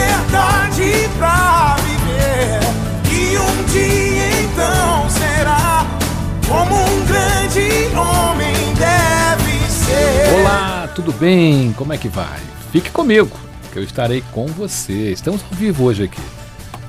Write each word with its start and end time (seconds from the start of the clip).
liberdade 0.00 1.08
pra 1.18 1.76
viver. 1.76 2.60
E 3.12 3.38
um 3.38 3.64
dia 3.64 4.40
então 4.42 5.10
será 5.10 5.86
como 6.48 6.74
um 6.74 7.06
grande 7.06 7.94
homem 7.94 8.54
deve 8.74 9.70
ser. 9.70 10.40
Olá, 10.40 10.88
tudo 10.94 11.12
bem? 11.12 11.72
Como 11.74 11.92
é 11.92 11.98
que 11.98 12.08
vai? 12.08 12.40
Fique 12.72 12.90
comigo, 12.90 13.36
que 13.72 13.78
eu 13.78 13.82
estarei 13.82 14.22
com 14.32 14.46
você. 14.46 15.12
Estamos 15.12 15.42
ao 15.42 15.56
vivo 15.56 15.84
hoje 15.84 16.04
aqui. 16.04 16.22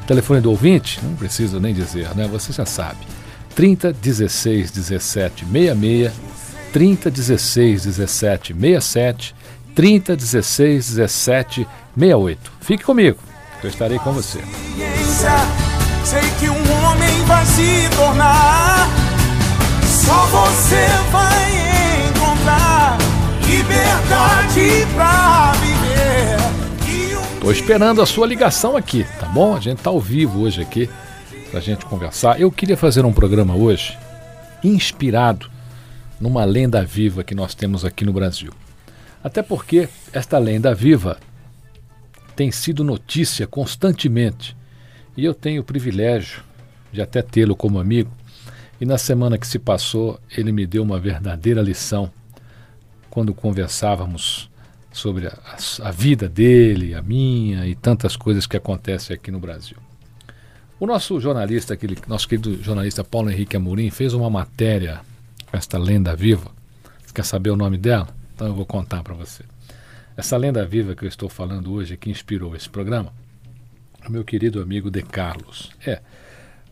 Telefone 0.07 0.41
do 0.41 0.49
ouvinte? 0.49 0.99
Não 1.03 1.15
preciso 1.15 1.59
nem 1.59 1.73
dizer, 1.73 2.15
né? 2.15 2.27
Você 2.27 2.51
já 2.53 2.65
sabe. 2.65 2.99
30 3.55 3.91
16 3.91 4.71
17 4.71 5.45
66 5.45 6.11
30 6.71 7.11
16 7.11 7.83
17 7.83 8.53
67 8.53 9.35
30 9.75 10.15
16 10.15 10.95
17 10.95 11.67
68. 11.95 12.51
Fique 12.61 12.83
comigo, 12.83 13.17
que 13.59 13.67
eu 13.67 13.69
estarei 13.69 13.99
com 13.99 14.11
você. 14.11 14.39
Sei 16.03 16.21
que 16.39 16.49
um 16.49 16.83
homem 16.83 17.23
vai 17.25 17.45
se 17.45 17.89
tornar. 17.95 18.87
Só 19.83 20.25
você 20.27 20.87
vai 21.11 22.09
encontrar 22.09 22.97
liberdade 23.45 24.85
pra 24.95 25.51
viver. 25.53 27.39
Tô 27.39 27.51
esperando 27.51 28.01
a 28.01 28.05
sua 28.05 28.27
ligação 28.27 28.75
aqui, 28.77 29.05
tá 29.19 29.27
bom? 29.27 29.55
A 29.55 29.59
gente 29.59 29.81
tá 29.81 29.89
ao 29.89 29.99
vivo 29.99 30.41
hoje 30.41 30.61
aqui 30.61 30.89
pra 31.49 31.59
gente 31.59 31.85
conversar. 31.85 32.39
Eu 32.39 32.51
queria 32.51 32.77
fazer 32.77 33.05
um 33.05 33.13
programa 33.13 33.55
hoje 33.55 33.97
inspirado 34.63 35.49
numa 36.19 36.45
lenda 36.45 36.83
viva 36.83 37.23
que 37.23 37.33
nós 37.33 37.55
temos 37.55 37.83
aqui 37.83 38.05
no 38.05 38.13
Brasil. 38.13 38.51
Até 39.23 39.41
porque 39.41 39.87
esta 40.13 40.37
lenda 40.37 40.73
viva 40.73 41.17
tem 42.35 42.51
sido 42.51 42.83
notícia 42.83 43.45
constantemente 43.47 44.55
e 45.15 45.25
eu 45.25 45.33
tenho 45.33 45.61
o 45.61 45.65
privilégio 45.65 46.43
de 46.91 47.01
até 47.01 47.21
tê-lo 47.21 47.55
como 47.55 47.79
amigo. 47.79 48.11
E 48.79 48.85
na 48.85 48.97
semana 48.97 49.37
que 49.37 49.45
se 49.45 49.59
passou, 49.59 50.19
ele 50.35 50.51
me 50.51 50.65
deu 50.65 50.81
uma 50.81 50.99
verdadeira 50.99 51.61
lição 51.61 52.11
quando 53.09 53.33
conversávamos 53.33 54.49
sobre 54.91 55.27
a, 55.27 55.37
a 55.83 55.91
vida 55.91 56.27
dele, 56.27 56.95
a 56.95 57.01
minha 57.01 57.67
e 57.67 57.75
tantas 57.75 58.15
coisas 58.15 58.47
que 58.47 58.57
acontecem 58.57 59.15
aqui 59.15 59.31
no 59.31 59.39
Brasil. 59.39 59.77
O 60.79 60.87
nosso 60.87 61.19
jornalista, 61.19 61.75
aquele 61.75 61.95
nosso 62.07 62.27
querido 62.27 62.61
jornalista 62.63 63.03
Paulo 63.03 63.29
Henrique 63.29 63.55
Amorim, 63.55 63.91
fez 63.91 64.13
uma 64.13 64.29
matéria 64.29 65.01
com 65.49 65.55
esta 65.55 65.77
lenda 65.77 66.15
viva. 66.15 66.49
Você 67.05 67.13
quer 67.13 67.25
saber 67.25 67.51
o 67.51 67.55
nome 67.55 67.77
dela? 67.77 68.07
Então 68.33 68.47
eu 68.47 68.55
vou 68.55 68.65
contar 68.65 69.03
para 69.03 69.13
você. 69.13 69.43
Essa 70.15 70.37
lenda 70.37 70.65
viva 70.65 70.95
que 70.95 71.05
eu 71.05 71.09
estou 71.09 71.29
falando 71.29 71.73
hoje, 71.73 71.97
que 71.97 72.09
inspirou 72.09 72.55
esse 72.55 72.69
programa, 72.69 73.13
é 74.03 74.07
o 74.07 74.11
meu 74.11 74.23
querido 74.23 74.61
amigo 74.61 74.89
De 74.89 75.01
Carlos. 75.01 75.71
É, 75.85 76.01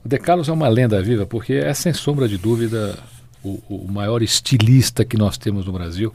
o 0.03 0.09
De 0.09 0.17
Carlos 0.17 0.49
é 0.49 0.51
uma 0.51 0.67
lenda 0.67 1.01
viva 1.01 1.25
porque 1.25 1.53
é, 1.53 1.73
sem 1.73 1.93
sombra 1.93 2.27
de 2.27 2.37
dúvida, 2.37 2.97
o, 3.43 3.61
o 3.69 3.87
maior 3.91 4.21
estilista 4.21 5.05
que 5.05 5.17
nós 5.17 5.37
temos 5.37 5.65
no 5.65 5.71
Brasil 5.71 6.13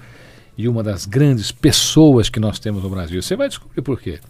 e 0.57 0.69
uma 0.69 0.83
das 0.83 1.07
grandes 1.07 1.51
pessoas 1.51 2.29
que 2.29 2.39
nós 2.39 2.59
temos 2.59 2.83
no 2.83 2.91
Brasil. 2.91 3.21
Você 3.21 3.37
vai 3.37 3.49
descobrir 3.49 3.83
por 3.83 4.01
quê. 4.01 4.21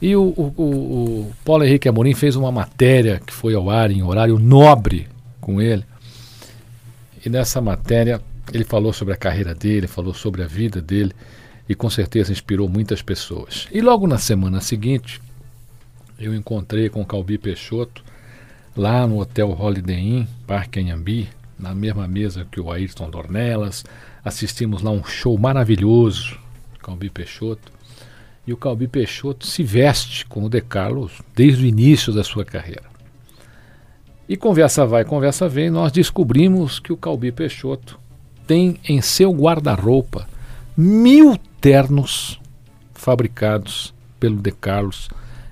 E 0.00 0.16
o, 0.16 0.22
o, 0.22 0.62
o 0.62 1.32
Paulo 1.44 1.64
Henrique 1.64 1.88
Amorim 1.88 2.14
fez 2.14 2.34
uma 2.36 2.50
matéria 2.50 3.20
que 3.24 3.32
foi 3.32 3.54
ao 3.54 3.68
ar 3.68 3.90
em 3.90 4.02
horário 4.02 4.38
nobre 4.38 5.06
com 5.40 5.60
ele. 5.60 5.84
E 7.24 7.28
nessa 7.28 7.60
matéria 7.60 8.20
ele 8.52 8.64
falou 8.64 8.92
sobre 8.92 9.12
a 9.12 9.16
carreira 9.16 9.54
dele, 9.54 9.86
falou 9.86 10.14
sobre 10.14 10.42
a 10.42 10.46
vida 10.46 10.80
dele 10.80 11.12
e 11.70 11.74
com 11.76 11.88
certeza 11.88 12.32
inspirou 12.32 12.68
muitas 12.68 13.00
pessoas. 13.00 13.68
E 13.70 13.80
logo 13.80 14.04
na 14.08 14.18
semana 14.18 14.60
seguinte, 14.60 15.22
eu 16.18 16.34
encontrei 16.34 16.88
com 16.88 17.00
o 17.00 17.06
Calbi 17.06 17.38
Peixoto 17.38 18.02
lá 18.76 19.06
no 19.06 19.20
Hotel 19.20 19.48
Holiday 19.56 20.00
Inn, 20.00 20.26
Parque 20.48 20.80
Anhambi, 20.80 21.28
na 21.56 21.72
mesma 21.72 22.08
mesa 22.08 22.44
que 22.50 22.58
o 22.58 22.72
Ayrton 22.72 23.08
Dornelas. 23.08 23.84
Assistimos 24.24 24.82
lá 24.82 24.90
um 24.90 25.04
show 25.04 25.38
maravilhoso, 25.38 26.36
Calbi 26.82 27.08
Peixoto. 27.08 27.70
E 28.44 28.52
o 28.52 28.56
Calbi 28.56 28.88
Peixoto 28.88 29.46
se 29.46 29.62
veste 29.62 30.26
com 30.26 30.42
o 30.42 30.48
De 30.48 30.60
Carlos 30.60 31.22
desde 31.36 31.62
o 31.62 31.68
início 31.68 32.12
da 32.12 32.24
sua 32.24 32.44
carreira. 32.44 32.90
E 34.28 34.36
conversa 34.36 34.84
vai, 34.84 35.04
conversa 35.04 35.48
vem, 35.48 35.70
nós 35.70 35.92
descobrimos 35.92 36.80
que 36.80 36.92
o 36.92 36.96
Calbi 36.96 37.30
Peixoto 37.30 37.96
tem 38.44 38.80
em 38.88 39.00
seu 39.00 39.30
guarda-roupa 39.30 40.26
mil 40.76 41.38
ternos 41.60 42.40
fabricados 42.94 43.94
pelo 44.18 44.36
De 44.36 44.50
Carlos 44.50 45.08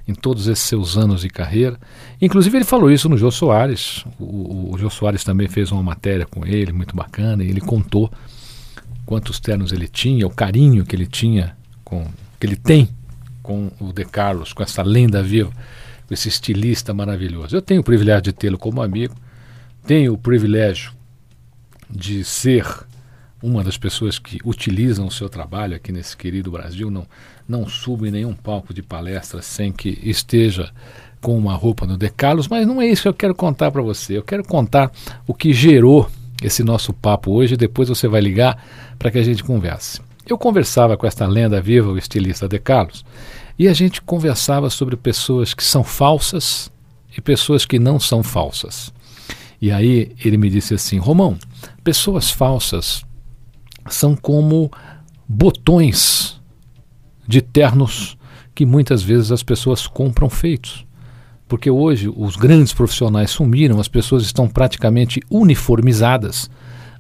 em 0.07 0.15
todos 0.15 0.47
esses 0.47 0.65
seus 0.65 0.97
anos 0.97 1.21
de 1.21 1.29
carreira. 1.29 1.79
Inclusive 2.21 2.57
ele 2.57 2.65
falou 2.65 2.91
isso 2.91 3.09
no 3.09 3.19
Jô 3.19 3.31
Soares. 3.31 4.05
O, 4.19 4.75
o 4.75 4.79
Jô 4.79 4.89
Soares 4.89 5.23
também 5.23 5.49
fez 5.49 5.71
uma 5.71 5.83
matéria 5.83 6.25
com 6.25 6.47
ele, 6.47 6.73
muito 6.73 6.97
bacana, 6.97 7.45
e 7.45 7.49
ele 7.49 7.61
contou 7.61 8.11
quantos 9.05 9.39
ternos 9.39 9.71
ele 9.71 9.87
tinha, 9.87 10.27
o 10.27 10.31
carinho 10.31 10.85
que 10.85 10.97
ele 10.97 11.07
tinha 11.07 11.57
com 11.85 12.07
que 12.41 12.47
ele 12.47 12.57
tem 12.57 12.89
com 13.43 13.71
o 13.81 13.93
De 13.93 14.05
Carlos, 14.05 14.53
com 14.53 14.63
essa 14.63 14.83
lenda 14.83 15.23
viva, 15.23 15.51
com 16.07 16.15
esse 16.15 16.29
estilista 16.29 16.95
maravilhoso. 16.95 17.57
Eu 17.57 17.63
tenho 17.63 17.81
o 17.81 17.85
privilégio 17.85 18.23
de 18.23 18.33
tê-lo 18.33 18.59
como 18.59 18.83
amigo, 18.83 19.15
tenho 19.87 20.13
o 20.13 20.19
privilégio 20.19 20.93
de 21.91 22.23
ser 22.25 22.67
uma 23.43 23.63
das 23.63 23.79
pessoas 23.79 24.19
que 24.19 24.39
utilizam 24.45 25.07
o 25.07 25.11
seu 25.11 25.29
trabalho 25.29 25.77
aqui 25.77 25.93
nesse 25.93 26.17
querido 26.17 26.51
Brasil, 26.51 26.91
não, 26.91 27.07
não 27.49 27.69
subo 27.69 28.07
em 28.07 28.11
nenhum 28.11 28.35
palco 28.35 28.75
de 28.75 28.83
palestra 28.83 29.41
sem 29.43 29.73
que 29.73 29.99
esteja 30.03 30.71
com 31.21 31.37
uma 31.37 31.55
roupa 31.55 31.87
no 31.87 31.97
De 31.97 32.11
Carlos, 32.11 32.49
mas 32.49 32.67
não 32.67 32.81
é 32.81 32.87
isso 32.87 33.03
que 33.03 33.09
eu 33.09 33.15
quero 33.15 33.35
contar 33.35 33.71
para 33.71 33.83
você. 33.83 34.17
Eu 34.17 34.23
quero 34.23 34.45
contar 34.45 34.91
o 35.27 35.35
que 35.35 35.53
gerou 35.53 36.09
esse 36.43 36.63
nosso 36.63 36.93
papo 36.93 37.33
hoje, 37.33 37.57
depois 37.57 37.89
você 37.89 38.07
vai 38.07 38.21
ligar 38.21 38.63
para 38.99 39.11
que 39.11 39.19
a 39.19 39.23
gente 39.23 39.43
converse. 39.43 40.01
Eu 40.27 40.37
conversava 40.37 40.97
com 40.97 41.07
esta 41.07 41.27
lenda 41.27 41.61
viva, 41.61 41.91
o 41.91 41.99
estilista 41.99 42.49
De 42.49 42.59
Carlos, 42.59 43.05
e 43.59 43.67
a 43.67 43.73
gente 43.73 44.03
conversava 44.03 44.71
sobre 44.71 44.97
pessoas 44.97 45.55
que 45.55 45.65
são 45.65 45.83
falsas 45.83 46.71
e 47.17 47.21
pessoas 47.21 47.65
que 47.65 47.79
não 47.79 47.99
são 47.99 48.23
falsas. 48.23 48.93
E 49.61 49.73
aí 49.73 50.13
ele 50.25 50.37
me 50.37 50.49
disse 50.49 50.75
assim: 50.75 50.99
Romão, 50.99 51.37
pessoas 51.83 52.31
falsas 52.31 53.05
são 53.91 54.17
como 54.17 54.71
botões 55.29 56.41
de 57.27 57.43
ternos 57.43 58.17
que 58.55 58.65
muitas 58.67 59.03
vezes 59.03 59.31
as 59.31 59.43
pessoas 59.43 59.87
compram 59.87 60.29
feitos. 60.29 60.87
Porque 61.47 61.71
hoje 61.71 62.13
os 62.15 62.37
grandes 62.37 62.73
profissionais 62.73 63.31
sumiram, 63.31 63.79
as 63.81 63.89
pessoas 63.89 64.23
estão 64.25 64.49
praticamente 64.49 65.21
uniformizadas. 65.31 66.51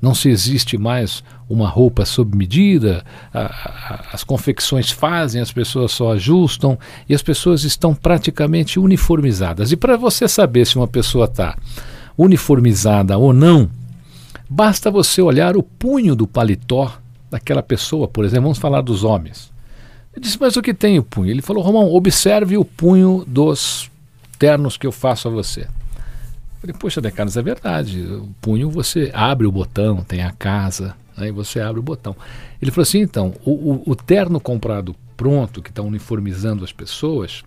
Não 0.00 0.14
se 0.14 0.29
existe 0.29 0.79
mais 0.79 1.25
uma 1.49 1.69
roupa 1.69 2.05
sob 2.05 2.37
medida, 2.37 3.05
a, 3.34 3.41
a, 3.41 4.05
as 4.12 4.23
confecções 4.23 4.91
fazem, 4.91 5.41
as 5.41 5.50
pessoas 5.50 5.91
só 5.91 6.12
ajustam 6.12 6.79
e 7.08 7.14
as 7.14 7.23
pessoas 7.23 7.64
estão 7.64 7.94
praticamente 7.94 8.79
uniformizadas. 8.79 9.73
E 9.73 9.76
para 9.76 9.96
você 9.96 10.29
saber 10.29 10.67
se 10.67 10.76
uma 10.76 10.87
pessoa 10.87 11.25
está 11.25 11.56
uniformizada 12.17 13.19
ou 13.19 13.32
não, 13.32 13.69
Basta 14.48 14.90
você 14.90 15.20
olhar 15.20 15.56
o 15.56 15.62
punho 15.62 16.16
do 16.16 16.26
paletó 16.26 16.98
daquela 17.30 17.62
pessoa, 17.62 18.08
por 18.08 18.24
exemplo, 18.24 18.44
vamos 18.44 18.58
falar 18.58 18.80
dos 18.80 19.04
homens. 19.04 19.52
Eu 20.14 20.22
disse, 20.22 20.38
mas 20.40 20.56
o 20.56 20.62
que 20.62 20.72
tem 20.72 20.98
o 20.98 21.02
punho? 21.02 21.30
Ele 21.30 21.42
falou, 21.42 21.62
Romão, 21.62 21.92
observe 21.92 22.56
o 22.56 22.64
punho 22.64 23.24
dos 23.26 23.90
ternos 24.38 24.76
que 24.76 24.86
eu 24.86 24.92
faço 24.92 25.28
a 25.28 25.30
você. 25.30 25.60
Eu 25.60 26.60
falei, 26.60 26.76
poxa, 26.76 27.00
Decanos, 27.00 27.36
é 27.36 27.42
verdade. 27.42 28.00
O 28.00 28.28
punho 28.40 28.70
você 28.70 29.10
abre 29.14 29.46
o 29.46 29.52
botão, 29.52 30.02
tem 30.02 30.22
a 30.22 30.32
casa, 30.32 30.96
aí 31.16 31.30
você 31.30 31.60
abre 31.60 31.78
o 31.78 31.82
botão. 31.82 32.16
Ele 32.60 32.70
falou 32.70 32.82
assim, 32.82 33.00
então, 33.00 33.34
o, 33.44 33.50
o, 33.50 33.82
o 33.86 33.94
terno 33.94 34.40
comprado 34.40 34.96
pronto, 35.16 35.60
que 35.60 35.70
está 35.70 35.82
uniformizando 35.82 36.64
as 36.64 36.72
pessoas, 36.72 37.44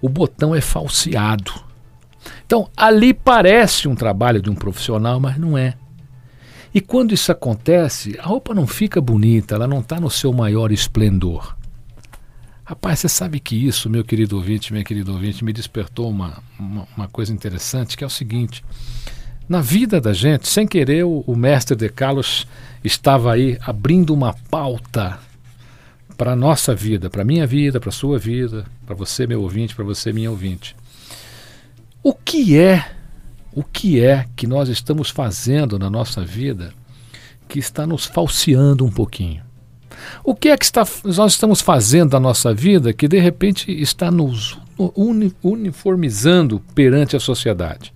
o 0.00 0.08
botão 0.08 0.54
é 0.54 0.60
falseado. 0.60 1.52
Então, 2.44 2.68
ali 2.76 3.12
parece 3.12 3.88
um 3.88 3.94
trabalho 3.94 4.40
de 4.40 4.50
um 4.50 4.54
profissional, 4.54 5.18
mas 5.18 5.38
não 5.38 5.56
é. 5.56 5.74
E 6.74 6.80
quando 6.80 7.14
isso 7.14 7.32
acontece, 7.32 8.18
a 8.18 8.24
roupa 8.24 8.54
não 8.54 8.66
fica 8.66 9.00
bonita, 9.00 9.54
ela 9.54 9.66
não 9.66 9.80
está 9.80 9.98
no 9.98 10.10
seu 10.10 10.32
maior 10.32 10.70
esplendor. 10.70 11.56
Rapaz, 12.64 12.98
você 12.98 13.08
sabe 13.08 13.38
que 13.40 13.54
isso, 13.56 13.88
meu 13.88 14.04
querido 14.04 14.36
ouvinte, 14.36 14.72
minha 14.72 14.84
querida 14.84 15.12
ouvinte, 15.12 15.44
me 15.44 15.52
despertou 15.52 16.10
uma, 16.10 16.42
uma, 16.58 16.86
uma 16.96 17.08
coisa 17.08 17.32
interessante, 17.32 17.96
que 17.96 18.02
é 18.02 18.06
o 18.06 18.10
seguinte. 18.10 18.64
Na 19.48 19.60
vida 19.60 20.00
da 20.00 20.12
gente, 20.12 20.48
sem 20.48 20.66
querer, 20.66 21.04
o, 21.04 21.22
o 21.26 21.36
mestre 21.36 21.76
de 21.76 21.88
Carlos 21.88 22.46
estava 22.82 23.32
aí 23.32 23.56
abrindo 23.62 24.12
uma 24.12 24.34
pauta 24.50 25.18
para 26.16 26.32
a 26.32 26.36
nossa 26.36 26.74
vida, 26.74 27.08
para 27.08 27.22
a 27.22 27.24
minha 27.24 27.46
vida, 27.46 27.78
para 27.78 27.90
a 27.90 27.92
sua 27.92 28.18
vida, 28.18 28.66
para 28.84 28.96
você, 28.96 29.26
meu 29.26 29.42
ouvinte, 29.42 29.74
para 29.74 29.84
você, 29.84 30.12
minha 30.12 30.30
ouvinte. 30.30 30.74
O 32.08 32.14
que 32.14 32.56
é, 32.56 32.88
o 33.52 33.64
que 33.64 34.00
é 34.00 34.26
que 34.36 34.46
nós 34.46 34.68
estamos 34.68 35.10
fazendo 35.10 35.76
na 35.76 35.90
nossa 35.90 36.24
vida 36.24 36.72
que 37.48 37.58
está 37.58 37.84
nos 37.84 38.04
falseando 38.04 38.84
um 38.84 38.92
pouquinho? 38.92 39.42
O 40.22 40.32
que 40.32 40.50
é 40.50 40.56
que 40.56 40.64
está, 40.64 40.86
nós 41.02 41.32
estamos 41.32 41.60
fazendo 41.60 42.12
na 42.12 42.20
nossa 42.20 42.54
vida 42.54 42.92
que 42.92 43.08
de 43.08 43.18
repente 43.18 43.72
está 43.72 44.08
nos 44.08 44.56
uniformizando 45.42 46.62
perante 46.76 47.16
a 47.16 47.18
sociedade? 47.18 47.92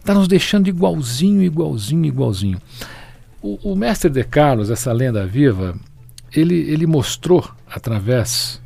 Está 0.00 0.12
nos 0.12 0.28
deixando 0.28 0.68
igualzinho, 0.68 1.42
igualzinho, 1.42 2.04
igualzinho. 2.04 2.60
O, 3.40 3.72
o 3.72 3.74
mestre 3.74 4.10
de 4.10 4.22
Carlos, 4.22 4.68
essa 4.68 4.92
lenda 4.92 5.26
viva, 5.26 5.74
ele, 6.30 6.56
ele 6.56 6.86
mostrou 6.86 7.50
através 7.66 8.60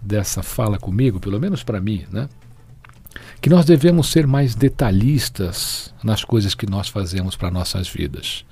dessa 0.00 0.42
fala 0.42 0.78
comigo, 0.78 1.20
pelo 1.20 1.38
menos 1.38 1.62
para 1.62 1.78
mim, 1.78 2.06
né? 2.10 2.26
Que 3.44 3.50
nós 3.50 3.66
devemos 3.66 4.10
ser 4.10 4.26
mais 4.26 4.54
detalhistas 4.54 5.92
nas 6.02 6.24
coisas 6.24 6.54
que 6.54 6.64
nós 6.64 6.88
fazemos 6.88 7.36
para 7.36 7.50
nossas 7.50 7.86
vidas. 7.86 8.42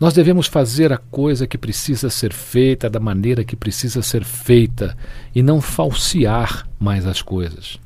Nós 0.00 0.14
devemos 0.14 0.46
fazer 0.46 0.94
a 0.94 0.96
coisa 0.96 1.46
que 1.46 1.58
precisa 1.58 2.08
ser 2.08 2.32
feita 2.32 2.88
da 2.88 2.98
maneira 2.98 3.44
que 3.44 3.54
precisa 3.54 4.00
ser 4.00 4.24
feita 4.24 4.96
e 5.34 5.42
não 5.42 5.60
falsear 5.60 6.66
mais 6.80 7.06
as 7.06 7.20
coisas. 7.20 7.78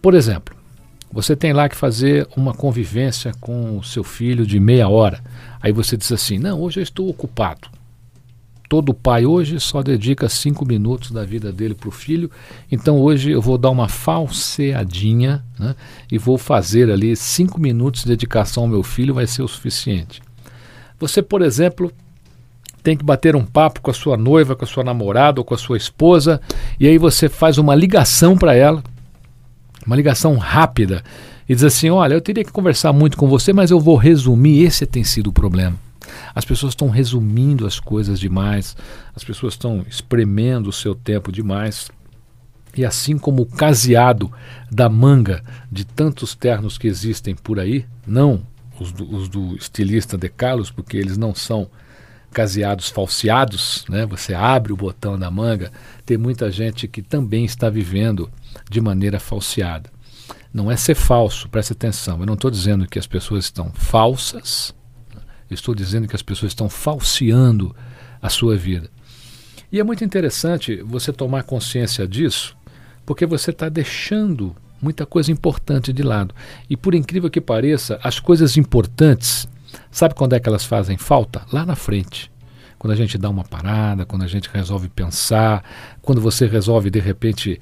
Por 0.00 0.14
exemplo, 0.14 0.56
você 1.12 1.36
tem 1.36 1.52
lá 1.52 1.68
que 1.68 1.76
fazer 1.76 2.26
uma 2.34 2.54
convivência 2.54 3.34
com 3.38 3.76
o 3.76 3.84
seu 3.84 4.02
filho 4.02 4.46
de 4.46 4.58
meia 4.58 4.88
hora. 4.88 5.22
Aí 5.60 5.70
você 5.70 5.98
diz 5.98 6.10
assim: 6.10 6.38
Não, 6.38 6.62
hoje 6.62 6.80
eu 6.80 6.82
estou 6.82 7.10
ocupado 7.10 7.68
todo 8.68 8.92
pai 8.92 9.24
hoje 9.24 9.58
só 9.58 9.82
dedica 9.82 10.28
cinco 10.28 10.66
minutos 10.66 11.10
da 11.10 11.24
vida 11.24 11.50
dele 11.50 11.74
para 11.74 11.88
o 11.88 11.92
filho, 11.92 12.30
então 12.70 13.00
hoje 13.00 13.30
eu 13.30 13.40
vou 13.40 13.56
dar 13.56 13.70
uma 13.70 13.88
falseadinha 13.88 15.42
né, 15.58 15.74
e 16.12 16.18
vou 16.18 16.36
fazer 16.36 16.90
ali 16.90 17.16
cinco 17.16 17.60
minutos 17.60 18.02
de 18.02 18.08
dedicação 18.08 18.64
ao 18.64 18.68
meu 18.68 18.82
filho, 18.82 19.14
vai 19.14 19.26
ser 19.26 19.42
o 19.42 19.48
suficiente. 19.48 20.20
Você, 21.00 21.22
por 21.22 21.42
exemplo, 21.42 21.90
tem 22.82 22.96
que 22.96 23.04
bater 23.04 23.34
um 23.34 23.44
papo 23.44 23.80
com 23.80 23.90
a 23.90 23.94
sua 23.94 24.16
noiva, 24.16 24.54
com 24.54 24.64
a 24.64 24.68
sua 24.68 24.84
namorada 24.84 25.40
ou 25.40 25.44
com 25.44 25.54
a 25.54 25.58
sua 25.58 25.76
esposa, 25.76 26.40
e 26.78 26.86
aí 26.86 26.98
você 26.98 27.28
faz 27.28 27.56
uma 27.56 27.74
ligação 27.74 28.36
para 28.36 28.54
ela, 28.54 28.82
uma 29.86 29.96
ligação 29.96 30.36
rápida, 30.36 31.02
e 31.48 31.54
diz 31.54 31.64
assim: 31.64 31.88
Olha, 31.88 32.14
eu 32.14 32.20
teria 32.20 32.44
que 32.44 32.52
conversar 32.52 32.92
muito 32.92 33.16
com 33.16 33.26
você, 33.26 33.52
mas 33.52 33.70
eu 33.70 33.80
vou 33.80 33.96
resumir. 33.96 34.64
Esse 34.64 34.84
tem 34.84 35.02
sido 35.02 35.28
o 35.28 35.32
problema. 35.32 35.87
As 36.34 36.44
pessoas 36.44 36.72
estão 36.72 36.88
resumindo 36.88 37.66
as 37.66 37.80
coisas 37.80 38.18
demais, 38.18 38.76
as 39.14 39.24
pessoas 39.24 39.54
estão 39.54 39.84
espremendo 39.88 40.68
o 40.68 40.72
seu 40.72 40.94
tempo 40.94 41.32
demais. 41.32 41.90
E 42.76 42.84
assim 42.84 43.18
como 43.18 43.42
o 43.42 43.46
caseado 43.46 44.30
da 44.70 44.88
manga 44.88 45.42
de 45.70 45.84
tantos 45.84 46.34
ternos 46.34 46.78
que 46.78 46.86
existem 46.86 47.34
por 47.34 47.58
aí, 47.58 47.86
não 48.06 48.42
os 48.78 48.92
do, 48.92 49.14
os 49.14 49.28
do 49.28 49.56
estilista 49.56 50.16
de 50.16 50.28
Carlos, 50.28 50.70
porque 50.70 50.96
eles 50.96 51.16
não 51.16 51.34
são 51.34 51.68
caseados 52.30 52.88
falseados, 52.88 53.84
né? 53.88 54.06
Você 54.06 54.34
abre 54.34 54.72
o 54.72 54.76
botão 54.76 55.18
da 55.18 55.30
manga, 55.30 55.72
tem 56.04 56.16
muita 56.16 56.50
gente 56.50 56.86
que 56.86 57.02
também 57.02 57.44
está 57.44 57.70
vivendo 57.70 58.30
de 58.70 58.80
maneira 58.80 59.18
falseada. 59.18 59.90
Não 60.52 60.70
é 60.70 60.76
ser 60.76 60.94
falso, 60.94 61.48
preste 61.48 61.72
atenção. 61.72 62.20
Eu 62.20 62.26
não 62.26 62.34
estou 62.34 62.50
dizendo 62.50 62.86
que 62.86 62.98
as 62.98 63.06
pessoas 63.06 63.44
estão 63.44 63.70
falsas, 63.72 64.74
estou 65.54 65.74
dizendo 65.74 66.08
que 66.08 66.16
as 66.16 66.22
pessoas 66.22 66.52
estão 66.52 66.68
falseando 66.68 67.74
a 68.20 68.28
sua 68.28 68.56
vida. 68.56 68.90
E 69.70 69.78
é 69.78 69.84
muito 69.84 70.04
interessante 70.04 70.82
você 70.82 71.12
tomar 71.12 71.42
consciência 71.42 72.06
disso, 72.06 72.56
porque 73.04 73.26
você 73.26 73.50
está 73.50 73.68
deixando 73.68 74.54
muita 74.80 75.04
coisa 75.04 75.30
importante 75.30 75.92
de 75.92 76.02
lado. 76.02 76.34
E 76.68 76.76
por 76.76 76.94
incrível 76.94 77.30
que 77.30 77.40
pareça, 77.40 77.98
as 78.02 78.18
coisas 78.18 78.56
importantes, 78.56 79.48
sabe 79.90 80.14
quando 80.14 80.34
é 80.34 80.40
que 80.40 80.48
elas 80.48 80.64
fazem 80.64 80.96
falta? 80.96 81.42
Lá 81.52 81.66
na 81.66 81.76
frente 81.76 82.30
quando 82.78 82.92
a 82.92 82.96
gente 82.96 83.18
dá 83.18 83.28
uma 83.28 83.42
parada, 83.42 84.06
quando 84.06 84.22
a 84.22 84.28
gente 84.28 84.48
resolve 84.52 84.88
pensar, 84.88 85.64
quando 86.00 86.20
você 86.20 86.46
resolve 86.46 86.90
de 86.90 87.00
repente 87.00 87.60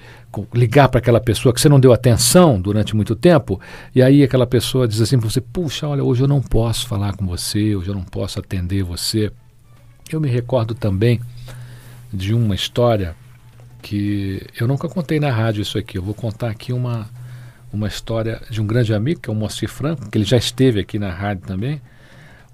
ligar 0.54 0.88
para 0.88 0.98
aquela 0.98 1.20
pessoa 1.20 1.54
que 1.54 1.60
você 1.60 1.68
não 1.68 1.80
deu 1.80 1.92
atenção 1.92 2.60
durante 2.60 2.94
muito 2.94 3.16
tempo, 3.16 3.58
e 3.94 4.02
aí 4.02 4.22
aquela 4.22 4.46
pessoa 4.46 4.86
diz 4.86 5.00
assim 5.00 5.18
para 5.18 5.28
você: 5.28 5.40
puxa, 5.40 5.88
olha, 5.88 6.04
hoje 6.04 6.22
eu 6.22 6.28
não 6.28 6.42
posso 6.42 6.86
falar 6.86 7.16
com 7.16 7.26
você, 7.26 7.74
hoje 7.74 7.88
eu 7.88 7.94
não 7.94 8.04
posso 8.04 8.38
atender 8.38 8.82
você. 8.82 9.32
Eu 10.12 10.20
me 10.20 10.28
recordo 10.28 10.74
também 10.74 11.20
de 12.12 12.34
uma 12.34 12.54
história 12.54 13.16
que 13.82 14.44
eu 14.60 14.68
nunca 14.68 14.88
contei 14.88 15.18
na 15.18 15.30
rádio 15.30 15.62
isso 15.62 15.78
aqui. 15.78 15.96
Eu 15.96 16.02
vou 16.02 16.14
contar 16.14 16.50
aqui 16.50 16.72
uma, 16.72 17.08
uma 17.72 17.88
história 17.88 18.40
de 18.50 18.60
um 18.60 18.66
grande 18.66 18.92
amigo, 18.92 19.20
que 19.20 19.30
é 19.30 19.32
o 19.32 19.36
Moacir 19.36 19.68
Franco, 19.68 20.08
que 20.10 20.18
ele 20.18 20.24
já 20.24 20.36
esteve 20.36 20.78
aqui 20.78 20.98
na 20.98 21.10
rádio 21.10 21.46
também 21.46 21.80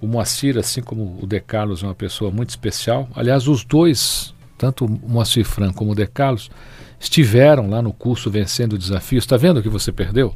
o 0.02 0.08
Moacir, 0.08 0.58
assim 0.58 0.82
como 0.82 1.16
o 1.22 1.26
De 1.28 1.38
Carlos, 1.38 1.84
é 1.84 1.86
uma 1.86 1.94
pessoa 1.94 2.32
muito 2.32 2.50
especial. 2.50 3.08
Aliás, 3.14 3.46
os 3.46 3.64
dois, 3.64 4.34
tanto 4.58 4.84
o 4.84 5.08
Moacir 5.08 5.44
Franco 5.44 5.74
como 5.74 5.92
o 5.92 5.94
De 5.94 6.08
Carlos, 6.08 6.50
estiveram 6.98 7.70
lá 7.70 7.80
no 7.80 7.92
curso 7.92 8.28
vencendo 8.28 8.76
desafios. 8.76 9.22
Está 9.22 9.36
vendo 9.36 9.62
que 9.62 9.68
você 9.68 9.92
perdeu? 9.92 10.34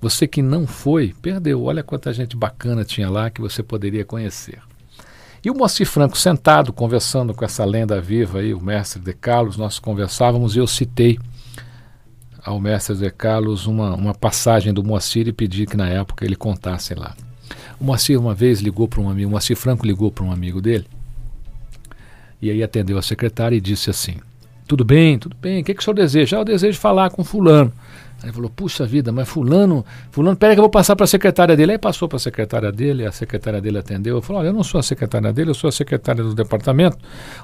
Você 0.00 0.26
que 0.26 0.40
não 0.40 0.66
foi, 0.66 1.14
perdeu. 1.20 1.62
Olha 1.62 1.82
quanta 1.82 2.10
gente 2.10 2.34
bacana 2.34 2.86
tinha 2.86 3.10
lá 3.10 3.28
que 3.28 3.42
você 3.42 3.62
poderia 3.62 4.02
conhecer. 4.02 4.60
E 5.44 5.50
o 5.50 5.54
Moacir 5.54 5.86
Franco 5.86 6.16
sentado, 6.16 6.72
conversando 6.72 7.34
com 7.34 7.44
essa 7.44 7.66
lenda 7.66 8.00
viva 8.00 8.38
aí, 8.38 8.54
o 8.54 8.62
mestre 8.62 8.98
De 8.98 9.12
Carlos, 9.12 9.58
nós 9.58 9.78
conversávamos 9.78 10.56
e 10.56 10.58
eu 10.58 10.66
citei 10.66 11.18
ao 12.42 12.58
mestre 12.58 12.96
De 12.96 13.10
Carlos 13.10 13.66
uma, 13.66 13.94
uma 13.94 14.14
passagem 14.14 14.72
do 14.72 14.82
Moacir 14.82 15.28
e 15.28 15.32
pedi 15.34 15.66
que 15.66 15.76
na 15.76 15.88
época 15.88 16.24
ele 16.24 16.34
contasse 16.34 16.94
lá. 16.94 17.14
O 17.80 17.84
Moacir 17.84 18.18
uma 18.18 18.34
vez 18.34 18.60
ligou 18.60 18.86
para 18.88 19.00
um 19.00 19.08
amigo, 19.08 19.28
o 19.28 19.30
Moacir 19.30 19.56
Franco 19.56 19.86
ligou 19.86 20.10
para 20.10 20.24
um 20.24 20.32
amigo 20.32 20.60
dele, 20.60 20.86
e 22.40 22.50
aí 22.50 22.62
atendeu 22.62 22.98
a 22.98 23.02
secretária 23.02 23.56
e 23.56 23.60
disse 23.60 23.90
assim: 23.90 24.16
Tudo 24.66 24.84
bem, 24.84 25.18
tudo 25.18 25.36
bem, 25.40 25.62
o 25.62 25.64
que, 25.64 25.74
que 25.74 25.80
o 25.80 25.84
senhor 25.84 25.94
deseja? 25.94 26.38
Ah, 26.38 26.40
eu 26.40 26.44
desejo 26.44 26.78
falar 26.78 27.10
com 27.10 27.22
Fulano. 27.22 27.72
Aí 28.22 28.30
falou, 28.30 28.48
puxa 28.48 28.86
vida, 28.86 29.10
mas 29.10 29.28
fulano, 29.28 29.84
fulano, 30.12 30.36
peraí 30.36 30.54
que 30.54 30.60
eu 30.60 30.62
vou 30.62 30.70
passar 30.70 30.94
para 30.94 31.04
a 31.04 31.08
secretária 31.08 31.56
dele. 31.56 31.72
Aí 31.72 31.78
passou 31.78 32.08
para 32.08 32.16
a 32.16 32.20
secretária 32.20 32.70
dele, 32.70 33.04
a 33.04 33.10
secretária 33.10 33.60
dele 33.60 33.78
atendeu. 33.78 34.16
Eu 34.16 34.22
falei, 34.22 34.42
olha, 34.42 34.48
eu 34.48 34.52
não 34.52 34.62
sou 34.62 34.78
a 34.78 34.82
secretária 34.82 35.32
dele, 35.32 35.50
eu 35.50 35.54
sou 35.54 35.66
a 35.66 35.72
secretária 35.72 36.22
do 36.22 36.32
departamento. 36.32 36.96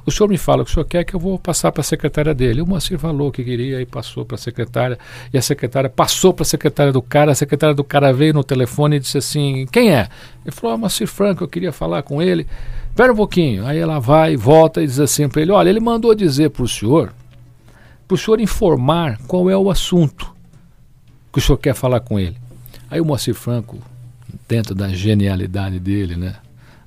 O 0.06 0.10
senhor 0.12 0.28
me 0.28 0.38
fala 0.38 0.62
o 0.62 0.64
que 0.64 0.70
o 0.70 0.74
senhor 0.74 0.86
quer 0.86 1.02
que 1.02 1.14
eu 1.14 1.20
vou 1.20 1.36
passar 1.36 1.72
para 1.72 1.80
a 1.80 1.84
secretária 1.84 2.32
dele. 2.32 2.62
O 2.62 2.66
Moacir 2.66 2.96
falou 2.96 3.32
que 3.32 3.42
queria 3.42 3.80
e 3.80 3.86
passou 3.86 4.24
para 4.24 4.36
a 4.36 4.38
secretária. 4.38 4.96
E 5.32 5.38
a 5.38 5.42
secretária 5.42 5.90
passou 5.90 6.32
para 6.32 6.44
a 6.44 6.46
secretária 6.46 6.92
do 6.92 7.02
cara. 7.02 7.32
A 7.32 7.34
secretária 7.34 7.74
do 7.74 7.82
cara 7.82 8.12
veio 8.12 8.32
no 8.32 8.44
telefone 8.44 8.96
e 8.96 9.00
disse 9.00 9.18
assim, 9.18 9.66
quem 9.72 9.92
é? 9.92 10.08
Ele 10.44 10.54
falou, 10.54 10.76
ah, 10.76 10.78
Moacir 10.78 11.08
Franco, 11.08 11.42
eu 11.42 11.48
queria 11.48 11.72
falar 11.72 12.02
com 12.02 12.22
ele. 12.22 12.46
Espera 12.88 13.12
um 13.12 13.16
pouquinho. 13.16 13.66
Aí 13.66 13.78
ela 13.78 13.98
vai, 13.98 14.36
volta 14.36 14.80
e 14.80 14.86
diz 14.86 15.00
assim 15.00 15.28
para 15.28 15.42
ele, 15.42 15.50
olha, 15.50 15.68
ele 15.68 15.80
mandou 15.80 16.14
dizer 16.14 16.50
para 16.50 16.62
o 16.62 16.68
senhor, 16.68 17.12
para 18.06 18.14
o 18.14 18.18
senhor 18.18 18.40
informar 18.40 19.18
qual 19.26 19.50
é 19.50 19.56
o 19.56 19.68
assunto 19.68 20.37
que 21.32 21.38
o 21.38 21.42
senhor 21.42 21.58
quer 21.58 21.74
falar 21.74 22.00
com 22.00 22.18
ele. 22.18 22.36
Aí 22.90 23.00
o 23.00 23.04
Moacir 23.04 23.34
Franco, 23.34 23.78
dentro 24.48 24.74
da 24.74 24.88
genialidade 24.88 25.78
dele, 25.78 26.16
né, 26.16 26.36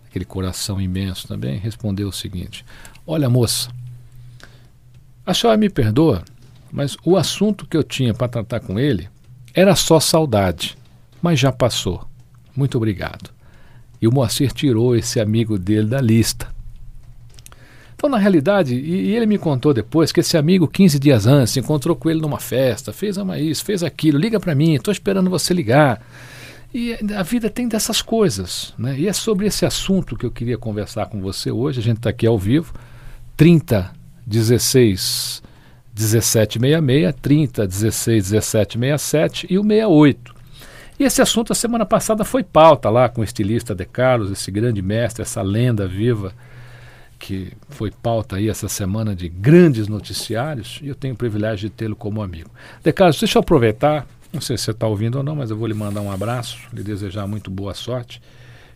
aquele 0.08 0.26
coração 0.26 0.82
imenso 0.82 1.28
também, 1.28 1.58
respondeu 1.58 2.10
o 2.10 2.14
seguinte: 2.14 2.66
Olha, 3.06 3.30
moça, 3.30 3.70
a 5.26 5.34
senhora 5.34 5.58
me 5.58 5.70
perdoa, 5.70 6.24
mas 6.72 6.98
o 7.06 7.16
assunto 7.18 7.66
que 7.66 7.78
eu 7.78 7.84
tinha 7.84 8.14
para 8.14 8.28
tratar 8.28 8.60
com 8.60 8.80
ele 8.80 9.10
era 9.54 9.76
só 9.76 10.00
saudade, 10.00 10.78
mas 11.22 11.40
já 11.40 11.52
passou. 11.52 12.08
Muito 12.56 12.78
obrigado. 12.78 13.30
E 14.02 14.08
o 14.08 14.12
Moacir 14.12 14.52
tirou 14.52 14.96
esse 14.96 15.20
amigo 15.20 15.60
dele 15.60 15.88
da 15.88 16.02
lista. 16.02 16.48
Então, 18.02 18.10
na 18.10 18.18
realidade, 18.18 18.74
e, 18.74 19.10
e 19.12 19.16
ele 19.16 19.28
me 19.28 19.38
contou 19.38 19.76
depois 19.76 20.12
que 20.12 20.22
esse 20.22 20.36
amigo, 20.36 20.68
15 20.68 20.98
dias 20.98 21.28
antes, 21.28 21.56
encontrou 21.56 21.96
com 21.96 22.10
ele 22.10 22.20
numa 22.20 22.40
festa, 22.40 22.92
fez 22.92 23.16
uma 23.16 23.38
isso, 23.38 23.64
fez 23.64 23.84
aquilo, 23.84 24.18
liga 24.18 24.40
para 24.40 24.56
mim, 24.56 24.74
estou 24.74 24.92
esperando 24.92 25.30
você 25.30 25.54
ligar. 25.54 26.02
E 26.74 26.98
a 27.16 27.22
vida 27.22 27.48
tem 27.48 27.68
dessas 27.68 28.02
coisas. 28.02 28.74
Né? 28.76 29.02
E 29.02 29.08
é 29.08 29.14
sobre 29.14 29.46
esse 29.46 29.68
assunto 29.68 30.16
que 30.16 30.26
eu 30.26 30.32
queria 30.32 30.58
conversar 30.58 31.06
com 31.10 31.22
você 31.22 31.52
hoje. 31.52 31.80
A 31.80 31.84
gente 31.84 31.98
está 31.98 32.10
aqui 32.10 32.26
ao 32.26 32.40
vivo, 32.40 32.74
30 33.38 33.92
16 34.26 35.44
1766, 35.96 37.16
30 37.22 37.68
16 37.68 38.24
17 38.32 38.80
67 38.80 39.48
e 39.48 39.60
o 39.60 39.62
68. 39.62 40.34
E 41.00 41.04
esse 41.04 41.22
assunto 41.22 41.54
a 41.54 41.56
semana 41.56 41.86
passada 41.86 42.26
foi 42.26 42.44
pauta 42.44 42.90
lá 42.90 43.08
com 43.08 43.22
o 43.22 43.24
estilista 43.24 43.76
De 43.76 43.86
Carlos, 43.86 44.32
esse 44.32 44.50
grande 44.50 44.82
mestre, 44.82 45.22
essa 45.22 45.44
lenda 45.44 45.88
viva 45.88 46.34
que 47.22 47.54
foi 47.70 47.92
pauta 47.92 48.38
aí 48.38 48.50
essa 48.50 48.68
semana 48.68 49.16
de 49.16 49.30
grandes 49.30 49.88
noticiários 49.88 50.80
e 50.82 50.88
eu 50.88 50.96
tenho 50.96 51.14
o 51.14 51.18
privilégio 51.18 51.70
de 51.70 51.76
tê-lo 51.76 51.96
como 51.96 52.22
amigo. 52.22 52.50
De 52.84 52.92
Carlos, 52.92 53.20
deixa 53.20 53.38
eu 53.38 53.42
aproveitar, 53.42 54.08
não 54.34 54.42
sei 54.42 54.58
se 54.58 54.64
você 54.64 54.72
está 54.72 54.88
ouvindo 54.88 55.20
ou 55.20 55.24
não, 55.24 55.36
mas 55.36 55.52
eu 55.52 55.56
vou 55.56 55.68
lhe 55.68 55.74
mandar 55.74 56.02
um 56.02 56.12
abraço, 56.12 56.58
lhe 56.74 56.82
desejar 56.82 57.28
muito 57.28 57.52
boa 57.52 57.76
sorte. 57.76 58.20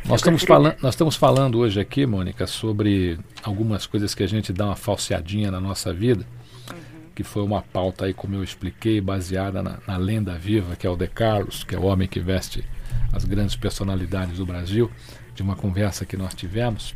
Nós 0.04 0.20
estamos, 0.20 0.42
falando, 0.42 0.76
nós 0.82 0.94
estamos 0.94 1.16
falando 1.16 1.58
hoje 1.58 1.80
aqui, 1.80 2.04
Mônica, 2.04 2.46
sobre 2.46 3.18
algumas 3.42 3.86
coisas 3.86 4.14
que 4.14 4.22
a 4.22 4.26
gente 4.26 4.52
dá 4.52 4.66
uma 4.66 4.76
falseadinha 4.76 5.50
na 5.50 5.60
nossa 5.60 5.92
vida, 5.94 6.26
uhum. 6.70 6.76
que 7.14 7.22
foi 7.22 7.42
uma 7.42 7.62
pauta 7.62 8.06
aí, 8.06 8.12
como 8.12 8.34
eu 8.34 8.42
expliquei, 8.42 9.00
baseada 9.00 9.62
na, 9.62 9.78
na, 9.86 9.96
lenda 9.96 10.36
viva, 10.36 10.74
que 10.74 10.86
é 10.86 10.90
o 10.90 10.96
De 10.96 11.06
Carlos, 11.06 11.62
que 11.62 11.76
é 11.76 11.78
o 11.78 11.84
homem 11.84 12.08
que 12.08 12.18
veste 12.18 12.64
as 13.12 13.24
grandes 13.24 13.54
personalidades 13.54 14.38
do 14.38 14.44
Brasil, 14.44 14.90
de 15.34 15.42
uma 15.42 15.54
conversa 15.54 16.04
que 16.04 16.16
nós 16.16 16.34
tivemos. 16.34 16.94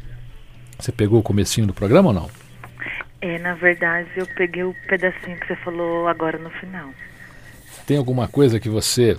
Você 0.79 0.91
pegou 0.91 1.21
o 1.21 1.23
comecinho 1.23 1.67
do 1.67 1.73
programa 1.73 2.09
ou 2.09 2.15
não? 2.15 2.31
É, 3.21 3.39
na 3.39 3.55
verdade, 3.55 4.11
eu 4.17 4.27
peguei 4.37 4.65
o 4.65 4.75
pedacinho 4.89 5.39
que 5.39 5.47
você 5.47 5.57
falou 5.57 6.09
agora 6.09 6.39
no 6.39 6.51
final. 6.51 6.91
Tem 7.87 7.97
alguma 7.97 8.27
coisa 8.27 8.59
que 8.59 8.69
você 8.69 9.17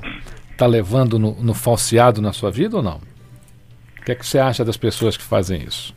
está 0.51 0.67
levando 0.67 1.17
no, 1.17 1.41
no 1.41 1.53
falseado 1.53 2.21
na 2.21 2.33
sua 2.33 2.51
vida 2.51 2.77
ou 2.77 2.83
não? 2.83 3.01
Que 4.07 4.13
é 4.13 4.15
que 4.15 4.25
você 4.25 4.39
acha 4.39 4.63
das 4.63 4.77
pessoas 4.77 5.17
que 5.17 5.23
fazem 5.23 5.61
isso? 5.63 5.93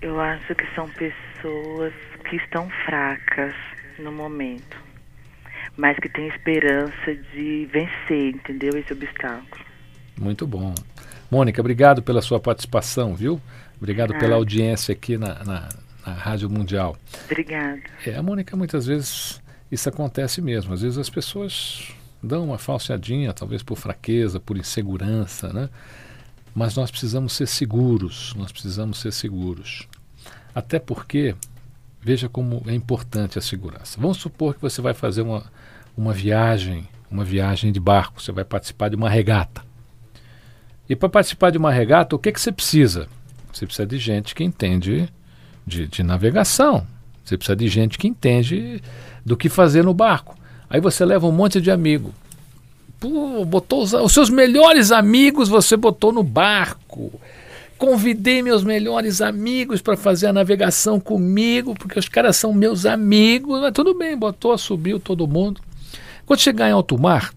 Eu 0.00 0.20
acho 0.20 0.54
que 0.54 0.64
são 0.72 0.88
pessoas 0.90 1.92
que 2.30 2.36
estão 2.36 2.70
fracas 2.86 3.52
no 3.98 4.12
momento, 4.12 4.76
mas 5.76 5.98
que 5.98 6.08
têm 6.08 6.28
esperança 6.28 7.12
de 7.34 7.68
vencer, 7.72 8.36
entendeu? 8.36 8.78
Esse 8.78 8.92
obstáculo. 8.92 9.64
Muito 10.16 10.46
bom. 10.46 10.72
Mônica, 11.28 11.60
obrigado 11.60 12.04
pela 12.04 12.22
sua 12.22 12.38
participação, 12.38 13.16
viu? 13.16 13.40
Obrigado 13.78 14.14
ah. 14.14 14.18
pela 14.20 14.36
audiência 14.36 14.92
aqui 14.92 15.18
na, 15.18 15.42
na, 15.42 15.68
na 16.06 16.12
Rádio 16.12 16.48
Mundial. 16.48 16.96
Obrigada. 17.24 17.82
É, 18.06 18.14
a 18.14 18.22
Mônica, 18.22 18.56
muitas 18.56 18.86
vezes 18.86 19.42
isso 19.72 19.88
acontece 19.88 20.40
mesmo. 20.40 20.72
Às 20.72 20.82
vezes 20.82 20.98
as 20.98 21.10
pessoas 21.10 21.92
dão 22.22 22.44
uma 22.44 22.58
falseadinha, 22.58 23.32
talvez 23.32 23.60
por 23.60 23.76
fraqueza, 23.76 24.38
por 24.38 24.56
insegurança, 24.56 25.52
né? 25.52 25.68
Mas 26.54 26.76
nós 26.76 26.90
precisamos 26.90 27.32
ser 27.32 27.46
seguros, 27.46 28.34
nós 28.36 28.52
precisamos 28.52 28.98
ser 28.98 29.12
seguros. 29.12 29.88
Até 30.54 30.78
porque, 30.78 31.34
veja 32.00 32.28
como 32.28 32.62
é 32.66 32.74
importante 32.74 33.38
a 33.38 33.42
segurança. 33.42 33.98
Vamos 34.00 34.18
supor 34.18 34.54
que 34.54 34.60
você 34.60 34.82
vai 34.82 34.92
fazer 34.92 35.22
uma, 35.22 35.44
uma 35.96 36.12
viagem, 36.12 36.86
uma 37.10 37.24
viagem 37.24 37.72
de 37.72 37.80
barco, 37.80 38.20
você 38.20 38.32
vai 38.32 38.44
participar 38.44 38.90
de 38.90 38.96
uma 38.96 39.08
regata. 39.08 39.62
E 40.88 40.94
para 40.94 41.08
participar 41.08 41.50
de 41.50 41.58
uma 41.58 41.72
regata, 41.72 42.14
o 42.14 42.18
que, 42.18 42.30
que 42.30 42.40
você 42.40 42.52
precisa? 42.52 43.08
Você 43.52 43.64
precisa 43.64 43.86
de 43.86 43.98
gente 43.98 44.34
que 44.34 44.44
entende 44.44 45.08
de, 45.66 45.86
de 45.86 46.02
navegação. 46.02 46.86
Você 47.24 47.36
precisa 47.36 47.56
de 47.56 47.68
gente 47.68 47.96
que 47.96 48.08
entende 48.08 48.82
do 49.24 49.36
que 49.36 49.48
fazer 49.48 49.84
no 49.84 49.94
barco. 49.94 50.36
Aí 50.68 50.80
você 50.80 51.04
leva 51.04 51.26
um 51.26 51.32
monte 51.32 51.60
de 51.60 51.70
amigo. 51.70 52.12
Pô, 53.02 53.44
botou 53.44 53.82
os, 53.82 53.92
os 53.92 54.12
seus 54.12 54.30
melhores 54.30 54.92
amigos, 54.92 55.48
você 55.48 55.76
botou 55.76 56.12
no 56.12 56.22
barco. 56.22 57.12
Convidei 57.76 58.40
meus 58.42 58.62
melhores 58.62 59.20
amigos 59.20 59.82
para 59.82 59.96
fazer 59.96 60.28
a 60.28 60.32
navegação 60.32 61.00
comigo, 61.00 61.74
porque 61.74 61.98
os 61.98 62.08
caras 62.08 62.36
são 62.36 62.54
meus 62.54 62.86
amigos. 62.86 63.60
Mas 63.60 63.72
tudo 63.72 63.92
bem, 63.92 64.16
botou, 64.16 64.56
subiu 64.56 65.00
todo 65.00 65.26
mundo. 65.26 65.60
Quando 66.24 66.38
chegar 66.38 66.68
em 66.68 66.72
alto 66.72 66.96
mar, 66.96 67.32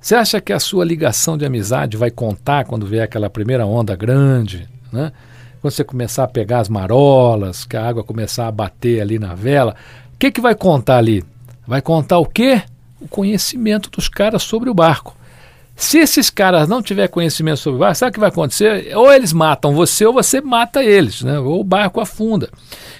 você 0.00 0.14
acha 0.14 0.40
que 0.40 0.54
a 0.54 0.58
sua 0.58 0.86
ligação 0.86 1.36
de 1.36 1.44
amizade 1.44 1.98
vai 1.98 2.10
contar 2.10 2.64
quando 2.64 2.86
vier 2.86 3.04
aquela 3.04 3.28
primeira 3.28 3.66
onda 3.66 3.94
grande, 3.94 4.66
né? 4.90 5.12
Quando 5.60 5.74
você 5.74 5.84
começar 5.84 6.24
a 6.24 6.28
pegar 6.28 6.60
as 6.60 6.70
marolas, 6.70 7.66
que 7.66 7.76
a 7.76 7.86
água 7.86 8.02
começar 8.02 8.48
a 8.48 8.52
bater 8.52 9.02
ali 9.02 9.18
na 9.18 9.34
vela, 9.34 9.76
o 10.14 10.18
que, 10.18 10.30
que 10.30 10.40
vai 10.40 10.54
contar 10.54 10.96
ali? 10.96 11.22
Vai 11.66 11.82
contar 11.82 12.18
o 12.18 12.24
quê? 12.24 12.62
O 13.04 13.08
conhecimento 13.08 13.90
dos 13.90 14.08
caras 14.08 14.42
sobre 14.42 14.70
o 14.70 14.74
barco. 14.74 15.14
Se 15.76 15.98
esses 15.98 16.30
caras 16.30 16.68
não 16.68 16.80
tiver 16.80 17.08
conhecimento 17.08 17.58
sobre 17.58 17.76
o 17.76 17.80
barco, 17.80 17.96
sabe 17.96 18.10
o 18.10 18.12
que 18.14 18.20
vai 18.20 18.28
acontecer? 18.30 18.96
Ou 18.96 19.12
eles 19.12 19.32
matam 19.32 19.74
você 19.74 20.06
ou 20.06 20.12
você 20.12 20.40
mata 20.40 20.82
eles, 20.82 21.22
né? 21.22 21.38
ou 21.38 21.60
o 21.60 21.64
barco 21.64 22.00
afunda. 22.00 22.48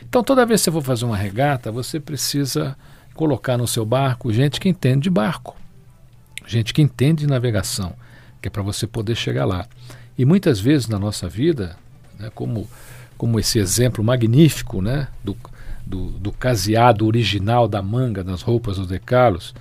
Então, 0.07 0.23
toda 0.23 0.45
vez 0.45 0.61
que 0.61 0.65
você 0.65 0.73
for 0.73 0.83
fazer 0.83 1.05
uma 1.05 1.17
regata, 1.17 1.73
você 1.73 1.99
precisa 1.99 2.77
colocar 3.15 3.57
no 3.57 3.67
seu 3.67 3.87
barco 3.87 4.33
gente 4.33 4.61
que 4.61 4.69
entende 4.69 5.05
de 5.05 5.11
barco, 5.11 5.57
gente 6.47 6.75
que 6.75 6.83
entende 6.83 7.25
de 7.25 7.31
navegação, 7.31 7.95
que 8.43 8.49
é 8.49 8.51
para 8.51 8.63
você 8.63 8.87
poder 8.87 9.15
chegar 9.15 9.45
lá. 9.45 9.67
E 10.19 10.25
muitas 10.25 10.61
vezes 10.61 10.89
na 10.89 10.99
nossa 10.99 11.29
vida, 11.29 11.77
né, 12.19 12.31
como, 12.35 12.69
como 13.17 13.39
esse 13.39 13.59
exemplo 13.59 14.03
magnífico 14.03 14.83
né, 14.83 15.09
do, 15.23 15.37
do, 15.87 16.11
do 16.11 16.33
caseado 16.33 17.07
original 17.07 17.69
da 17.69 17.81
manga 17.81 18.25
das 18.25 18.43
roupas 18.43 18.79
do 18.79 18.87
De 18.87 18.99
Carlos, 18.99 19.55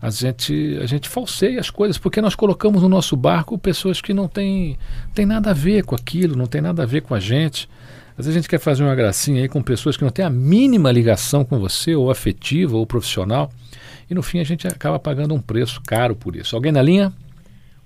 a 0.00 0.10
gente, 0.10 0.78
a 0.82 0.86
gente 0.86 1.08
falseia 1.08 1.58
as 1.58 1.70
coisas, 1.70 1.98
porque 1.98 2.20
nós 2.20 2.34
colocamos 2.34 2.82
no 2.82 2.88
nosso 2.88 3.16
barco 3.16 3.58
pessoas 3.58 4.00
que 4.00 4.12
não 4.12 4.28
têm 4.28 4.76
tem 5.14 5.24
nada 5.24 5.50
a 5.50 5.54
ver 5.54 5.84
com 5.84 5.94
aquilo, 5.94 6.36
não 6.36 6.46
tem 6.46 6.60
nada 6.60 6.82
a 6.82 6.86
ver 6.86 7.02
com 7.02 7.14
a 7.14 7.20
gente. 7.20 7.68
Às 8.18 8.24
vezes 8.24 8.36
a 8.36 8.40
gente 8.40 8.48
quer 8.48 8.58
fazer 8.58 8.82
uma 8.82 8.94
gracinha 8.94 9.42
aí 9.42 9.48
com 9.48 9.62
pessoas 9.62 9.96
que 9.96 10.02
não 10.02 10.10
têm 10.10 10.24
a 10.24 10.30
mínima 10.30 10.90
ligação 10.90 11.44
com 11.44 11.58
você, 11.58 11.94
ou 11.94 12.10
afetiva, 12.10 12.76
ou 12.76 12.86
profissional, 12.86 13.50
e 14.10 14.14
no 14.14 14.22
fim 14.22 14.40
a 14.40 14.44
gente 14.44 14.66
acaba 14.66 14.98
pagando 14.98 15.34
um 15.34 15.40
preço 15.40 15.82
caro 15.86 16.16
por 16.16 16.34
isso. 16.34 16.56
Alguém 16.56 16.72
na 16.72 16.80
linha? 16.80 17.12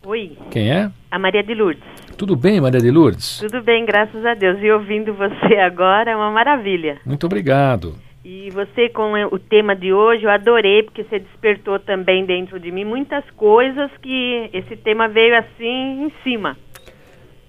Oi. 0.06 0.36
Quem 0.50 0.70
é? 0.70 0.90
A 1.10 1.18
Maria 1.18 1.42
de 1.42 1.54
Lourdes. 1.54 1.82
Tudo 2.16 2.36
bem, 2.36 2.60
Maria 2.60 2.80
de 2.80 2.90
Lourdes? 2.90 3.38
Tudo 3.38 3.62
bem, 3.62 3.84
graças 3.84 4.24
a 4.24 4.34
Deus. 4.34 4.58
E 4.62 4.70
ouvindo 4.70 5.12
você 5.14 5.56
agora 5.56 6.10
é 6.10 6.16
uma 6.16 6.30
maravilha. 6.30 6.98
Muito 7.04 7.26
obrigado. 7.26 7.96
E 8.32 8.48
você 8.50 8.88
com 8.88 9.12
o 9.12 9.38
tema 9.40 9.74
de 9.74 9.92
hoje, 9.92 10.22
eu 10.22 10.30
adorei, 10.30 10.84
porque 10.84 11.02
você 11.02 11.18
despertou 11.18 11.80
também 11.80 12.24
dentro 12.24 12.60
de 12.60 12.70
mim 12.70 12.84
muitas 12.84 13.24
coisas 13.32 13.90
que 14.00 14.48
esse 14.52 14.76
tema 14.76 15.08
veio 15.08 15.36
assim 15.36 16.04
em 16.04 16.12
cima. 16.22 16.56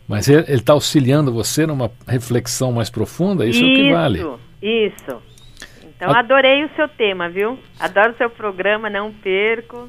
Mas 0.07 0.27
ele 0.27 0.43
está 0.50 0.73
auxiliando 0.73 1.31
você 1.31 1.67
numa 1.67 1.91
reflexão 2.07 2.71
mais 2.71 2.89
profunda, 2.89 3.45
isso, 3.45 3.63
isso 3.63 3.69
é 3.69 3.71
o 3.71 3.75
que 3.75 3.93
vale. 3.93 4.19
Isso. 4.59 5.21
Então, 5.85 6.09
adorei 6.15 6.65
o 6.65 6.69
seu 6.75 6.88
tema, 6.88 7.29
viu? 7.29 7.59
Adoro 7.79 8.13
o 8.13 8.17
seu 8.17 8.31
programa, 8.31 8.89
não 8.89 9.13
perco. 9.13 9.88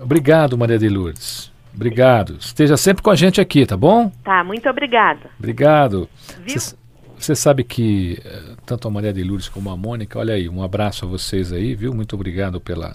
Obrigado, 0.00 0.56
Maria 0.56 0.78
de 0.78 0.88
Lourdes. 0.88 1.52
Obrigado. 1.74 2.38
Esteja 2.40 2.78
sempre 2.78 3.02
com 3.02 3.10
a 3.10 3.14
gente 3.14 3.38
aqui, 3.38 3.66
tá 3.66 3.76
bom? 3.76 4.10
Tá, 4.24 4.42
muito 4.42 4.66
obrigada. 4.66 5.28
Obrigado. 5.38 6.08
Viu? 6.38 6.58
Cê, 6.58 6.74
você 7.20 7.36
sabe 7.36 7.62
que 7.64 8.18
eh, 8.24 8.56
tanto 8.64 8.88
a 8.88 8.90
Maria 8.90 9.12
de 9.12 9.22
Lourdes 9.22 9.48
como 9.48 9.70
a 9.70 9.76
Mônica, 9.76 10.18
olha 10.18 10.34
aí, 10.34 10.48
um 10.48 10.62
abraço 10.62 11.04
a 11.04 11.08
vocês 11.08 11.52
aí, 11.52 11.74
viu? 11.74 11.92
Muito 11.92 12.14
obrigado 12.14 12.60
pela, 12.60 12.94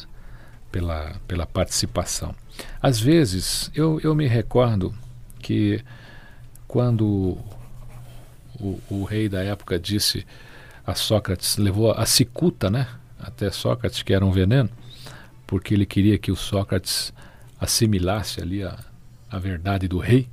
pela, 0.72 1.15
pela 1.27 1.46
participação. 1.46 2.34
Às 2.82 3.00
vezes, 3.00 3.72
eu, 3.75 4.00
eu 4.01 4.15
me 4.15 4.27
recordo 4.27 4.94
que 5.39 5.84
quando 6.67 7.38
o, 8.60 8.79
o 8.89 9.03
rei 9.03 9.29
da 9.29 9.44
época 9.44 9.79
disse 9.79 10.25
a 10.86 10.96
Sócrates, 10.96 11.58
levou 11.58 11.91
a 11.91 12.05
cicuta, 12.05 12.70
né? 12.70 12.88
Até 13.20 13.50
Sócrates, 13.51 14.01
que 14.01 14.13
era 14.13 14.25
um 14.25 14.32
veneno, 14.32 14.70
porque 15.48 15.74
ele 15.74 15.86
queria 15.86 16.17
que 16.17 16.32
o 16.32 16.36
Sócrates 16.36 17.13
assimilasse 17.60 18.41
ali 18.41 18.63
a, 18.63 18.77
a 19.29 19.39
verdade 19.39 19.88
do 19.88 20.00
rei. 20.00 20.27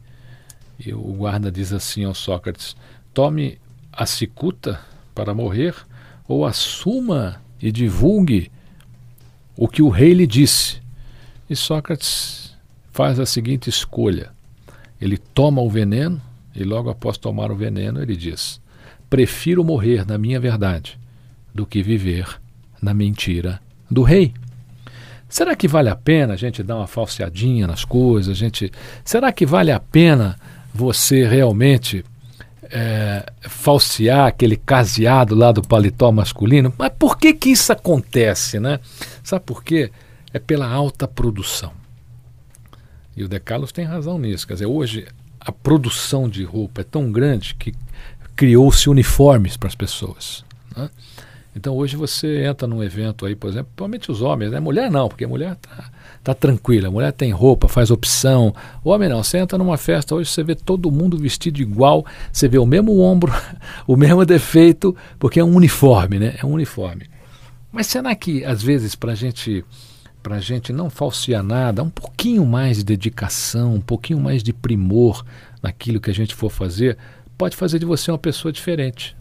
E 0.79 0.93
o 0.93 1.13
guarda 1.13 1.53
diz 1.53 1.73
assim 1.73 2.05
ao 2.05 2.15
Sócrates: 2.15 2.75
tome 3.15 3.59
a 3.93 4.07
cicuta 4.07 4.81
para 5.15 5.35
morrer, 5.35 5.75
ou 6.27 6.47
assuma 6.47 7.41
e 7.61 7.71
divulgue 7.71 8.51
o 9.57 9.69
que 9.69 9.83
o 9.83 9.89
rei 9.89 10.15
lhe 10.15 10.27
disse. 10.27 10.81
E 11.49 11.55
Sócrates 11.55 12.57
faz 12.91 13.21
a 13.21 13.27
seguinte 13.27 13.69
escolha: 13.69 14.31
ele 15.01 15.19
toma 15.19 15.61
o 15.61 15.69
veneno 15.69 16.21
e 16.55 16.65
logo 16.65 16.91
após 16.91 17.19
tomar 17.19 17.51
o 17.51 17.57
veneno 17.57 18.01
ele 18.01 18.17
diz: 18.17 18.61
prefiro 19.11 19.65
morrer 19.65 20.07
na 20.07 20.17
minha 20.17 20.41
verdade 20.41 20.99
do 21.55 21.67
que 21.67 21.83
viver 21.83 22.41
na 22.81 22.95
mentira 22.95 23.61
do 23.91 24.03
rei. 24.03 24.33
Será 25.29 25.57
que 25.57 25.67
vale 25.67 25.89
a 25.89 25.97
pena 25.97 26.35
a 26.35 26.37
gente 26.37 26.63
dar 26.63 26.77
uma 26.77 26.87
falseadinha 26.87 27.67
nas 27.67 27.85
coisas? 27.85 28.37
Gente, 28.37 28.71
será 29.05 29.33
que 29.33 29.47
vale 29.47 29.71
a 29.71 29.81
pena 29.81 30.39
você 30.75 31.27
realmente 31.27 32.05
é, 32.71 33.25
falsear 33.43 34.27
aquele 34.27 34.57
caseado 34.57 35.35
lá 35.35 35.53
do 35.53 35.63
paletó 35.63 36.13
masculino. 36.13 36.73
Mas 36.79 36.93
por 36.99 37.19
que 37.19 37.33
que 37.35 37.51
isso 37.51 37.73
acontece, 37.73 38.61
né? 38.61 38.79
Sabe 39.23 39.45
por 39.45 39.63
quê? 39.65 39.91
É 40.33 40.39
pela 40.39 40.69
alta 40.69 41.07
produção. 41.09 41.73
E 43.17 43.25
o 43.25 43.29
Decalos 43.29 43.73
tem 43.73 43.85
razão 43.85 44.19
nisso. 44.19 44.47
Quer 44.47 44.55
dizer, 44.55 44.67
hoje 44.67 45.07
a 45.41 45.53
produção 45.53 46.29
de 46.29 46.45
roupa 46.45 46.81
é 46.81 46.85
tão 46.85 47.11
grande 47.11 47.55
que 47.55 47.75
criou-se 48.35 48.89
uniformes 48.89 49.57
para 49.57 49.69
as 49.69 49.75
pessoas. 49.75 50.45
Né? 50.77 50.89
Então 51.55 51.75
hoje 51.77 51.97
você 51.97 52.45
entra 52.45 52.67
num 52.67 52.83
evento 52.83 53.27
aí, 53.27 53.35
por 53.35 53.51
exemplo, 53.51 53.67
principalmente 53.67 54.11
os 54.11 54.23
homens, 54.23 54.53
né? 54.53 54.61
Mulher 54.61 54.91
não, 54.91 55.09
porque 55.09 55.27
mulher 55.27 55.57
tá 55.57 55.91
tá 56.23 56.33
tranquila, 56.35 56.89
a 56.89 56.91
mulher 56.91 57.13
tem 57.13 57.33
roupa, 57.33 57.69
faz 57.69 57.91
opção. 57.91 58.55
O 58.85 58.91
homem 58.91 59.09
não, 59.09 59.23
você 59.23 59.39
entra 59.39 59.59
numa 59.59 59.77
festa 59.77 60.15
hoje, 60.15 60.31
você 60.31 60.43
vê 60.43 60.55
todo 60.55 60.91
mundo 60.91 61.19
vestido 61.19 61.61
igual, 61.61 62.07
você 62.33 62.49
vê 62.49 62.59
o 62.59 62.67
mesmo 62.67 63.01
ombro, 63.01 63.33
o 63.87 63.97
mesmo 63.97 64.25
defeito, 64.25 64.97
porque 65.19 65.41
é 65.41 65.45
um 65.45 65.55
uniforme, 65.55 66.19
né? 66.19 66.37
É 66.41 66.47
um 66.47 66.53
uniforme. 66.53 67.07
Mas 67.73 67.87
será 67.87 68.15
que 68.15 68.45
às 68.45 68.63
vezes 68.63 68.95
para 68.95 69.15
gente 69.15 69.65
para 70.23 70.39
gente 70.39 70.73
não 70.73 70.89
falsear 70.89 71.43
nada, 71.43 71.83
um 71.83 71.91
pouquinho 71.91 72.47
mais 72.47 72.77
de 72.77 72.85
dedicação, 72.85 73.75
um 73.75 73.81
pouquinho 73.81 74.21
mais 74.21 74.41
de 74.41 74.53
primor 74.53 75.25
naquilo 75.61 76.01
que 76.01 76.11
a 76.11 76.15
gente 76.15 76.33
for 76.33 76.49
fazer, 76.49 76.97
pode 77.37 77.57
fazer 77.57 77.81
de 77.81 77.85
você 77.85 78.09
uma 78.09 78.19
pessoa 78.19 78.53
diferente. 78.53 79.17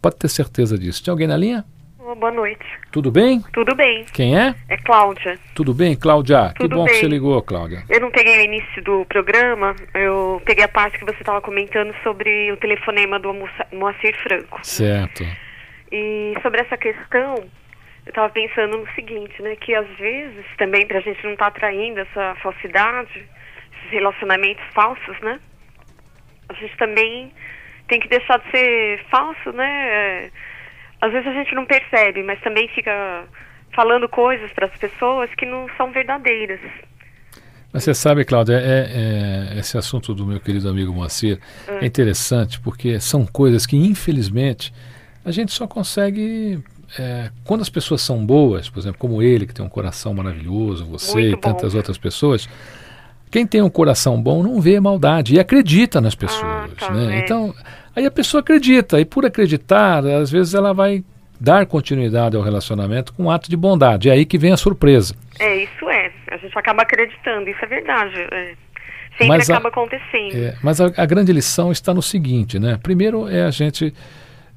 Pode 0.00 0.14
ter 0.16 0.28
certeza 0.28 0.78
disso. 0.78 1.02
Tem 1.02 1.10
alguém 1.10 1.26
na 1.26 1.36
linha? 1.36 1.64
Boa 2.00 2.30
noite. 2.30 2.64
Tudo 2.90 3.10
bem? 3.10 3.42
Tudo 3.52 3.74
bem. 3.74 4.04
Quem 4.12 4.38
é? 4.38 4.54
É 4.68 4.76
Cláudia. 4.78 5.38
Tudo 5.54 5.74
bem, 5.74 5.94
Cláudia? 5.94 6.52
Tudo 6.56 6.68
que 6.68 6.74
bom 6.74 6.84
bem. 6.84 6.94
que 6.94 7.00
você 7.00 7.06
ligou, 7.06 7.42
Cláudia. 7.42 7.84
Eu 7.88 8.00
não 8.00 8.10
peguei 8.10 8.38
o 8.38 8.44
início 8.44 8.82
do 8.82 9.04
programa, 9.04 9.76
eu 9.94 10.40
peguei 10.44 10.64
a 10.64 10.68
parte 10.68 10.98
que 10.98 11.04
você 11.04 11.18
estava 11.18 11.40
comentando 11.40 11.94
sobre 12.02 12.50
o 12.52 12.56
telefonema 12.56 13.18
do 13.18 13.32
Moacir 13.72 14.16
Franco. 14.22 14.58
Certo. 14.62 15.24
E 15.92 16.34
sobre 16.42 16.60
essa 16.62 16.76
questão, 16.76 17.34
eu 18.06 18.10
estava 18.10 18.30
pensando 18.30 18.78
no 18.78 18.88
seguinte, 18.94 19.40
né, 19.42 19.56
que 19.56 19.74
às 19.74 19.88
vezes 19.98 20.44
também 20.56 20.86
para 20.86 20.98
a 20.98 21.02
gente 21.02 21.22
não 21.24 21.32
estar 21.32 21.50
tá 21.50 21.56
atraindo 21.56 22.00
essa 22.00 22.34
falsidade, 22.42 23.28
esses 23.76 23.90
relacionamentos 23.90 24.64
falsos, 24.72 25.20
né, 25.20 25.38
a 26.48 26.54
gente 26.54 26.76
também 26.76 27.32
tem 27.88 28.00
que 28.00 28.08
deixar 28.08 28.38
de 28.38 28.50
ser 28.50 29.04
falso, 29.10 29.52
né, 29.52 30.30
às 31.00 31.12
vezes 31.12 31.28
a 31.28 31.32
gente 31.32 31.54
não 31.54 31.64
percebe, 31.64 32.22
mas 32.22 32.40
também 32.40 32.68
fica 32.68 33.24
falando 33.74 34.08
coisas 34.08 34.52
para 34.52 34.66
as 34.66 34.76
pessoas 34.76 35.30
que 35.34 35.46
não 35.46 35.66
são 35.76 35.90
verdadeiras. 35.90 36.60
Mas 37.72 37.84
você 37.84 37.94
sabe, 37.94 38.24
Cláudia, 38.24 38.54
é, 38.54 39.52
é, 39.54 39.58
esse 39.58 39.78
assunto 39.78 40.12
do 40.12 40.26
meu 40.26 40.40
querido 40.40 40.68
amigo 40.68 40.92
Moacir 40.92 41.38
é. 41.68 41.84
é 41.84 41.86
interessante 41.86 42.60
porque 42.60 42.98
são 42.98 43.24
coisas 43.24 43.64
que, 43.64 43.76
infelizmente, 43.76 44.72
a 45.24 45.30
gente 45.30 45.52
só 45.52 45.68
consegue 45.68 46.62
é, 46.98 47.30
quando 47.44 47.60
as 47.60 47.68
pessoas 47.68 48.02
são 48.02 48.24
boas, 48.24 48.68
por 48.68 48.80
exemplo, 48.80 48.98
como 48.98 49.22
ele, 49.22 49.46
que 49.46 49.54
tem 49.54 49.64
um 49.64 49.68
coração 49.68 50.12
maravilhoso, 50.12 50.84
você 50.86 51.30
e 51.30 51.36
tantas 51.36 51.74
outras 51.74 51.96
pessoas, 51.96 52.48
quem 53.30 53.46
tem 53.46 53.62
um 53.62 53.70
coração 53.70 54.20
bom 54.20 54.42
não 54.42 54.60
vê 54.60 54.78
maldade 54.80 55.34
e 55.34 55.40
acredita 55.40 56.00
nas 56.00 56.14
pessoas. 56.14 56.42
Ah, 56.82 56.90
né? 56.90 57.20
Então, 57.24 57.54
aí 57.94 58.04
a 58.06 58.10
pessoa 58.10 58.40
acredita, 58.40 59.00
e 59.00 59.04
por 59.04 59.24
acreditar, 59.24 60.04
às 60.04 60.30
vezes 60.30 60.54
ela 60.54 60.72
vai 60.74 61.04
dar 61.40 61.64
continuidade 61.66 62.36
ao 62.36 62.42
relacionamento 62.42 63.12
com 63.14 63.24
um 63.24 63.30
ato 63.30 63.48
de 63.48 63.56
bondade. 63.56 64.10
É 64.10 64.12
aí 64.12 64.26
que 64.26 64.36
vem 64.36 64.52
a 64.52 64.56
surpresa. 64.56 65.14
É, 65.38 65.62
isso 65.64 65.88
é. 65.88 66.10
A 66.30 66.36
gente 66.36 66.58
acaba 66.58 66.82
acreditando, 66.82 67.48
isso 67.48 67.64
é 67.64 67.68
verdade. 67.68 68.14
É. 68.32 68.52
Sempre 69.12 69.28
Mas 69.28 69.48
a- 69.50 69.54
acaba 69.54 69.68
acontecendo. 69.68 70.34
É, 70.36 70.54
mas 70.62 70.80
a, 70.80 70.86
a 70.96 71.06
grande 71.06 71.32
lição 71.32 71.70
está 71.72 71.92
no 71.94 72.02
seguinte, 72.02 72.58
né? 72.58 72.78
Primeiro 72.82 73.28
é 73.28 73.42
a 73.44 73.50
gente 73.50 73.92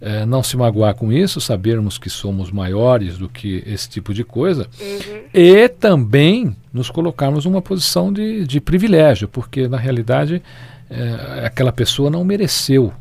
é, 0.06 0.26
não 0.26 0.44
se 0.44 0.58
magoar 0.58 0.94
com 0.96 1.12
isso, 1.14 1.40
sabermos 1.40 1.98
que 1.98 2.10
somos 2.10 2.52
maiores 2.52 3.18
do 3.18 3.30
que 3.30 3.64
esse 3.66 3.90
tipo 3.90 4.14
de 4.14 4.24
coisa 4.26 4.68
Uhum. 4.82 5.22
e 5.34 5.70
também 5.70 6.54
nos 6.74 6.90
colocarmos 6.90 7.46
numa 7.46 7.62
posição 7.62 8.12
de, 8.12 8.46
de 8.46 8.60
privilégio, 8.60 9.28
porque 9.30 9.68
na 9.68 9.78
realidade 9.78 10.44
é, 10.90 11.46
aquela 11.46 11.72
pessoa 11.72 12.10
não 12.10 12.24
mereceu, 12.26 12.92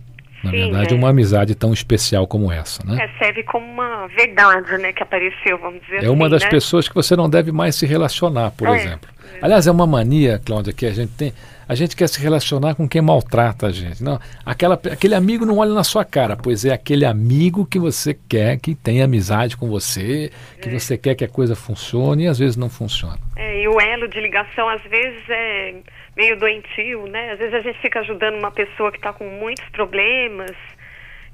na 0.44 0.50
Sim, 0.50 0.56
verdade, 0.58 0.94
é. 0.94 0.96
uma 0.96 1.08
amizade 1.10 1.54
tão 1.56 1.72
especial 1.72 2.26
como 2.26 2.50
essa, 2.52 2.84
né? 2.84 3.04
É, 3.04 3.18
serve 3.24 3.42
como 3.44 3.66
uma 3.66 4.06
verdade, 4.08 4.78
né, 4.78 4.92
que 4.92 5.02
apareceu, 5.02 5.58
vamos 5.58 5.80
dizer 5.82 6.04
É 6.04 6.10
uma 6.10 6.26
assim, 6.26 6.30
das 6.34 6.42
né? 6.44 6.48
pessoas 6.50 6.88
que 6.88 6.94
você 6.94 7.16
não 7.16 7.28
deve 7.28 7.50
mais 7.52 7.74
se 7.74 7.84
relacionar, 7.86 8.50
por 8.52 8.68
É, 8.68 8.76
exemplo. 8.76 9.10
Aliás, 9.40 9.66
é 9.66 9.70
uma 9.72 9.86
mania, 9.88 10.40
Cláudia, 10.44 10.72
que 10.72 10.86
a 10.86 10.92
gente 10.92 11.10
tem. 11.12 11.32
A 11.72 11.74
gente 11.74 11.96
quer 11.96 12.06
se 12.06 12.20
relacionar 12.20 12.74
com 12.74 12.86
quem 12.86 13.00
maltrata 13.00 13.66
a 13.68 13.72
gente. 13.72 14.04
Não, 14.04 14.20
aquela, 14.44 14.74
aquele 14.74 15.14
amigo 15.14 15.46
não 15.46 15.56
olha 15.56 15.72
na 15.72 15.82
sua 15.82 16.04
cara, 16.04 16.36
pois 16.36 16.66
é 16.66 16.70
aquele 16.70 17.06
amigo 17.06 17.64
que 17.64 17.78
você 17.78 18.12
quer 18.28 18.58
que 18.58 18.74
tenha 18.74 19.06
amizade 19.06 19.56
com 19.56 19.70
você, 19.70 20.30
que 20.60 20.68
É. 20.68 20.78
você 20.78 20.98
quer 20.98 21.14
que 21.14 21.24
a 21.24 21.28
coisa 21.28 21.56
funcione 21.56 22.24
e 22.24 22.26
às 22.26 22.38
vezes 22.38 22.58
não 22.58 22.68
funciona. 22.68 23.16
É, 23.36 23.62
e 23.62 23.68
o 23.68 23.80
elo 23.80 24.06
de 24.06 24.20
ligação, 24.20 24.68
às 24.68 24.82
vezes, 24.82 25.22
é 25.30 25.74
meio 26.14 26.38
doentio, 26.38 27.06
né? 27.06 27.32
Às 27.32 27.38
vezes 27.38 27.54
a 27.54 27.60
gente 27.60 27.78
fica 27.80 28.00
ajudando 28.00 28.34
uma 28.36 28.50
pessoa 28.50 28.90
que 28.92 28.98
está 28.98 29.10
com 29.14 29.24
muitos 29.24 29.64
problemas 29.70 30.50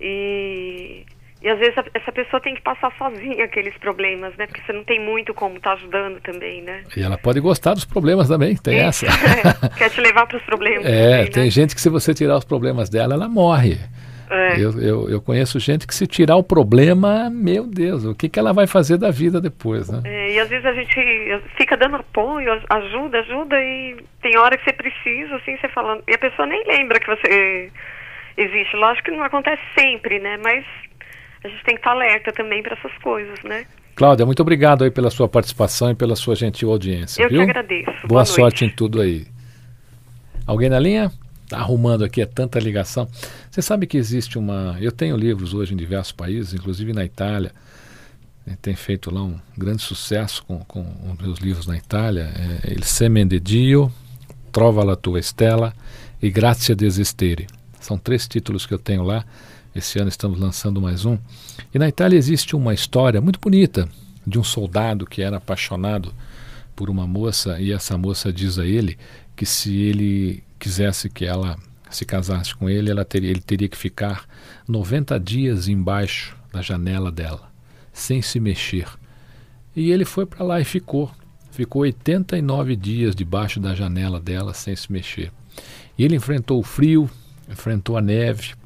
e, 0.00 1.04
e 1.40 1.48
às 1.48 1.58
vezes 1.58 1.74
essa 1.94 2.10
pessoa 2.10 2.40
tem 2.40 2.54
que 2.54 2.62
passar 2.62 2.92
sozinha 2.98 3.44
aqueles 3.44 3.76
problemas, 3.78 4.34
né? 4.36 4.46
Porque 4.46 4.60
você 4.62 4.72
não 4.72 4.82
tem 4.82 4.98
muito 4.98 5.32
como 5.32 5.56
estar 5.56 5.74
ajudando 5.74 6.20
também, 6.20 6.62
né? 6.62 6.82
E 6.96 7.02
ela 7.02 7.16
pode 7.16 7.38
gostar 7.38 7.74
dos 7.74 7.84
problemas 7.84 8.28
também, 8.28 8.56
tem 8.56 8.80
essa. 8.80 9.06
É, 9.06 9.68
quer 9.78 9.90
te 9.90 10.00
levar 10.00 10.26
para 10.26 10.36
os 10.36 10.42
problemas 10.42 10.84
É, 10.84 11.18
também, 11.18 11.30
tem 11.30 11.44
né? 11.44 11.50
gente 11.50 11.74
que 11.74 11.80
se 11.80 11.88
você 11.88 12.12
tirar 12.12 12.36
os 12.36 12.44
problemas 12.44 12.90
dela, 12.90 13.14
ela 13.14 13.28
morre. 13.28 13.78
É. 14.30 14.60
Eu, 14.60 14.78
eu, 14.80 15.08
eu 15.08 15.22
conheço 15.22 15.58
gente 15.58 15.86
que 15.86 15.94
se 15.94 16.06
tirar 16.06 16.36
o 16.36 16.42
problema, 16.42 17.30
meu 17.30 17.66
Deus, 17.66 18.04
o 18.04 18.14
que, 18.14 18.28
que 18.28 18.38
ela 18.38 18.52
vai 18.52 18.66
fazer 18.66 18.98
da 18.98 19.10
vida 19.10 19.40
depois, 19.40 19.88
né? 19.88 20.02
É, 20.04 20.32
e 20.32 20.40
às 20.40 20.48
vezes 20.48 20.66
a 20.66 20.72
gente 20.72 21.40
fica 21.56 21.76
dando 21.76 21.96
apoio, 21.96 22.60
ajuda, 22.68 23.20
ajuda, 23.20 23.56
e 23.56 23.96
tem 24.20 24.36
hora 24.36 24.58
que 24.58 24.64
você 24.64 24.72
precisa, 24.72 25.36
assim, 25.36 25.56
você 25.56 25.68
falando. 25.68 26.02
E 26.06 26.14
a 26.14 26.18
pessoa 26.18 26.46
nem 26.46 26.62
lembra 26.66 27.00
que 27.00 27.06
você 27.06 27.70
existe. 28.36 28.76
Lógico 28.76 29.10
que 29.10 29.16
não 29.16 29.24
acontece 29.24 29.62
sempre, 29.78 30.18
né? 30.18 30.36
Mas 30.42 30.64
a 31.44 31.48
gente 31.48 31.64
tem 31.64 31.74
que 31.74 31.80
estar 31.80 31.92
alerta 31.92 32.32
também 32.32 32.62
para 32.62 32.74
essas 32.76 32.92
coisas, 33.02 33.38
né? 33.44 33.64
Cláudia, 33.94 34.24
muito 34.24 34.40
obrigado 34.40 34.84
aí 34.84 34.90
pela 34.90 35.10
sua 35.10 35.28
participação 35.28 35.90
e 35.90 35.94
pela 35.94 36.14
sua 36.14 36.36
gentil 36.36 36.70
audiência. 36.70 37.22
Eu 37.22 37.28
viu? 37.28 37.38
que 37.44 37.50
agradeço. 37.50 37.90
Boa, 37.90 38.08
Boa 38.08 38.24
sorte 38.24 38.64
em 38.64 38.70
tudo 38.70 39.00
aí. 39.00 39.26
Alguém 40.46 40.68
na 40.68 40.78
linha? 40.78 41.10
Tá 41.48 41.58
arrumando 41.58 42.04
aqui, 42.04 42.20
é 42.20 42.26
tanta 42.26 42.60
ligação. 42.60 43.08
Você 43.50 43.60
sabe 43.62 43.86
que 43.86 43.96
existe 43.96 44.38
uma. 44.38 44.76
Eu 44.80 44.92
tenho 44.92 45.16
livros 45.16 45.54
hoje 45.54 45.74
em 45.74 45.76
diversos 45.76 46.12
países, 46.12 46.54
inclusive 46.54 46.92
na 46.92 47.04
Itália. 47.04 47.52
Eh, 48.46 48.56
Tem 48.60 48.74
feito 48.76 49.12
lá 49.12 49.22
um 49.22 49.36
grande 49.56 49.82
sucesso 49.82 50.44
com, 50.44 50.58
com 50.60 50.80
os 51.12 51.18
meus 51.18 51.38
livros 51.38 51.66
na 51.66 51.76
Itália. 51.76 52.30
É 52.64 52.72
Il 52.72 52.84
Semen 52.84 53.26
de 53.26 53.40
Dio, 53.40 53.90
Trova 54.52 54.84
la 54.84 54.94
tua 54.94 55.18
Stella 55.20 55.72
e 56.22 56.30
Grazia 56.30 56.74
desistere. 56.76 57.46
São 57.80 57.98
três 57.98 58.28
títulos 58.28 58.66
que 58.66 58.74
eu 58.74 58.78
tenho 58.78 59.02
lá. 59.02 59.24
Esse 59.78 60.00
ano 60.00 60.08
estamos 60.08 60.40
lançando 60.40 60.80
mais 60.80 61.04
um. 61.04 61.16
E 61.72 61.78
na 61.78 61.86
Itália 61.86 62.18
existe 62.18 62.56
uma 62.56 62.74
história 62.74 63.20
muito 63.20 63.38
bonita 63.38 63.88
de 64.26 64.36
um 64.36 64.42
soldado 64.42 65.06
que 65.06 65.22
era 65.22 65.36
apaixonado 65.36 66.12
por 66.74 66.90
uma 66.90 67.06
moça 67.06 67.60
e 67.60 67.70
essa 67.70 67.96
moça 67.96 68.32
diz 68.32 68.58
a 68.58 68.66
ele 68.66 68.98
que 69.36 69.46
se 69.46 69.76
ele 69.76 70.42
quisesse 70.58 71.08
que 71.08 71.24
ela 71.24 71.56
se 71.88 72.04
casasse 72.04 72.56
com 72.56 72.68
ele, 72.68 72.90
ela 72.90 73.04
teria, 73.04 73.30
ele 73.30 73.40
teria 73.40 73.68
que 73.68 73.76
ficar 73.76 74.24
90 74.66 75.16
dias 75.20 75.68
embaixo 75.68 76.36
da 76.52 76.60
janela 76.60 77.12
dela, 77.12 77.48
sem 77.92 78.20
se 78.20 78.40
mexer. 78.40 78.88
E 79.76 79.92
ele 79.92 80.04
foi 80.04 80.26
para 80.26 80.44
lá 80.44 80.60
e 80.60 80.64
ficou. 80.64 81.08
Ficou 81.52 81.82
89 81.82 82.74
dias 82.74 83.14
debaixo 83.14 83.60
da 83.60 83.76
janela 83.76 84.18
dela, 84.18 84.52
sem 84.54 84.74
se 84.74 84.90
mexer. 84.90 85.30
E 85.96 86.04
ele 86.04 86.16
enfrentou 86.16 86.58
o 86.58 86.64
frio, 86.64 87.08
enfrentou 87.48 87.96
a 87.96 88.00
neve, 88.00 88.57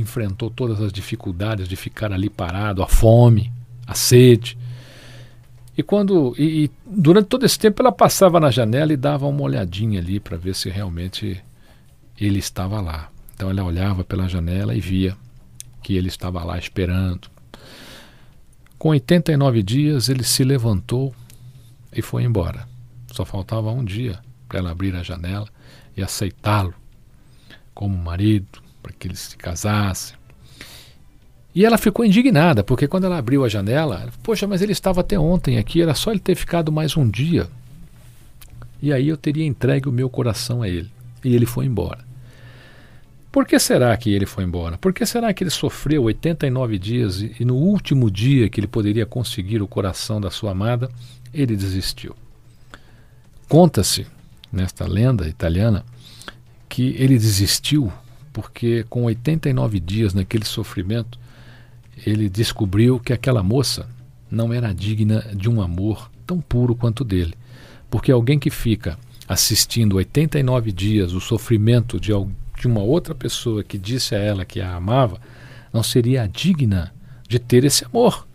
enfrentou 0.00 0.50
todas 0.50 0.80
as 0.80 0.92
dificuldades 0.92 1.68
de 1.68 1.76
ficar 1.76 2.12
ali 2.12 2.28
parado, 2.28 2.82
a 2.82 2.88
fome, 2.88 3.52
a 3.86 3.94
sede. 3.94 4.56
E 5.76 5.82
quando 5.82 6.34
e, 6.38 6.64
e 6.64 6.70
durante 6.86 7.26
todo 7.26 7.46
esse 7.46 7.58
tempo 7.58 7.82
ela 7.82 7.92
passava 7.92 8.38
na 8.38 8.50
janela 8.50 8.92
e 8.92 8.96
dava 8.96 9.26
uma 9.26 9.42
olhadinha 9.42 10.00
ali 10.00 10.20
para 10.20 10.36
ver 10.36 10.54
se 10.54 10.68
realmente 10.68 11.42
ele 12.18 12.38
estava 12.38 12.80
lá. 12.80 13.10
Então 13.34 13.50
ela 13.50 13.64
olhava 13.64 14.04
pela 14.04 14.28
janela 14.28 14.74
e 14.74 14.80
via 14.80 15.16
que 15.82 15.96
ele 15.96 16.08
estava 16.08 16.44
lá 16.44 16.58
esperando. 16.58 17.28
Com 18.78 18.90
89 18.90 19.62
dias 19.62 20.08
ele 20.08 20.24
se 20.24 20.44
levantou 20.44 21.14
e 21.92 22.02
foi 22.02 22.24
embora. 22.24 22.68
Só 23.12 23.24
faltava 23.24 23.70
um 23.70 23.84
dia 23.84 24.18
para 24.48 24.58
ela 24.58 24.70
abrir 24.70 24.94
a 24.94 25.02
janela 25.02 25.48
e 25.96 26.02
aceitá-lo 26.02 26.74
como 27.74 27.96
marido, 27.96 28.62
para 28.82 28.92
que 28.92 29.08
eles 29.08 29.20
se 29.20 29.36
casassem. 29.36 30.16
E 31.54 31.64
ela 31.66 31.76
ficou 31.76 32.04
indignada, 32.04 32.64
porque 32.64 32.88
quando 32.88 33.04
ela 33.04 33.18
abriu 33.18 33.44
a 33.44 33.48
janela, 33.48 34.00
ela, 34.02 34.12
poxa, 34.22 34.46
mas 34.46 34.62
ele 34.62 34.72
estava 34.72 35.02
até 35.02 35.18
ontem 35.18 35.58
aqui, 35.58 35.82
era 35.82 35.94
só 35.94 36.10
ele 36.10 36.20
ter 36.20 36.34
ficado 36.34 36.72
mais 36.72 36.96
um 36.96 37.08
dia. 37.08 37.46
E 38.80 38.92
aí 38.92 39.08
eu 39.08 39.16
teria 39.16 39.46
entregue 39.46 39.88
o 39.88 39.92
meu 39.92 40.08
coração 40.08 40.62
a 40.62 40.68
ele. 40.68 40.90
E 41.22 41.34
ele 41.34 41.46
foi 41.46 41.66
embora. 41.66 42.04
Por 43.30 43.46
que 43.46 43.58
será 43.58 43.96
que 43.96 44.10
ele 44.10 44.26
foi 44.26 44.44
embora? 44.44 44.76
Por 44.76 44.92
que 44.92 45.06
será 45.06 45.32
que 45.32 45.44
ele 45.44 45.50
sofreu 45.50 46.02
89 46.02 46.78
dias 46.78 47.22
e, 47.22 47.36
e 47.40 47.44
no 47.44 47.54
último 47.54 48.10
dia 48.10 48.48
que 48.48 48.60
ele 48.60 48.66
poderia 48.66 49.06
conseguir 49.06 49.62
o 49.62 49.68
coração 49.68 50.20
da 50.20 50.30
sua 50.30 50.50
amada, 50.50 50.90
ele 51.32 51.56
desistiu? 51.56 52.14
Conta-se, 53.48 54.06
nesta 54.52 54.86
lenda 54.86 55.28
italiana, 55.28 55.84
que 56.68 56.94
ele 56.98 57.18
desistiu 57.18 57.92
porque 58.32 58.84
com 58.88 59.04
89 59.04 59.78
dias 59.78 60.14
naquele 60.14 60.44
sofrimento, 60.44 61.18
ele 62.06 62.28
descobriu 62.28 62.98
que 62.98 63.12
aquela 63.12 63.42
moça 63.42 63.88
não 64.30 64.52
era 64.52 64.72
digna 64.72 65.24
de 65.34 65.48
um 65.50 65.60
amor 65.60 66.10
tão 66.26 66.40
puro 66.40 66.74
quanto 66.74 67.04
dele. 67.04 67.34
Porque 67.90 68.10
alguém 68.10 68.38
que 68.38 68.50
fica 68.50 68.98
assistindo 69.28 69.96
89 69.96 70.72
dias 70.72 71.12
o 71.12 71.20
sofrimento 71.20 72.00
de, 72.00 72.12
de 72.58 72.66
uma 72.66 72.80
outra 72.80 73.14
pessoa 73.14 73.62
que 73.62 73.78
disse 73.78 74.14
a 74.14 74.18
ela 74.18 74.44
que 74.44 74.60
a 74.60 74.74
amava, 74.74 75.20
não 75.72 75.82
seria 75.82 76.26
digna 76.26 76.92
de 77.28 77.38
ter 77.38 77.64
esse 77.64 77.84
amor. 77.84 78.26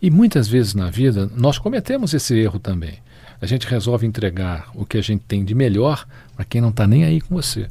E 0.00 0.10
muitas 0.10 0.48
vezes 0.48 0.74
na 0.74 0.90
vida 0.90 1.30
nós 1.34 1.58
cometemos 1.58 2.14
esse 2.14 2.34
erro 2.38 2.58
também. 2.58 2.98
A 3.40 3.46
gente 3.46 3.66
resolve 3.66 4.06
entregar 4.06 4.70
o 4.74 4.84
que 4.84 4.98
a 4.98 5.02
gente 5.02 5.24
tem 5.26 5.44
de 5.44 5.54
melhor 5.54 6.06
para 6.34 6.44
quem 6.44 6.60
não 6.60 6.70
está 6.70 6.86
nem 6.86 7.04
aí 7.04 7.20
com 7.20 7.34
você. 7.34 7.68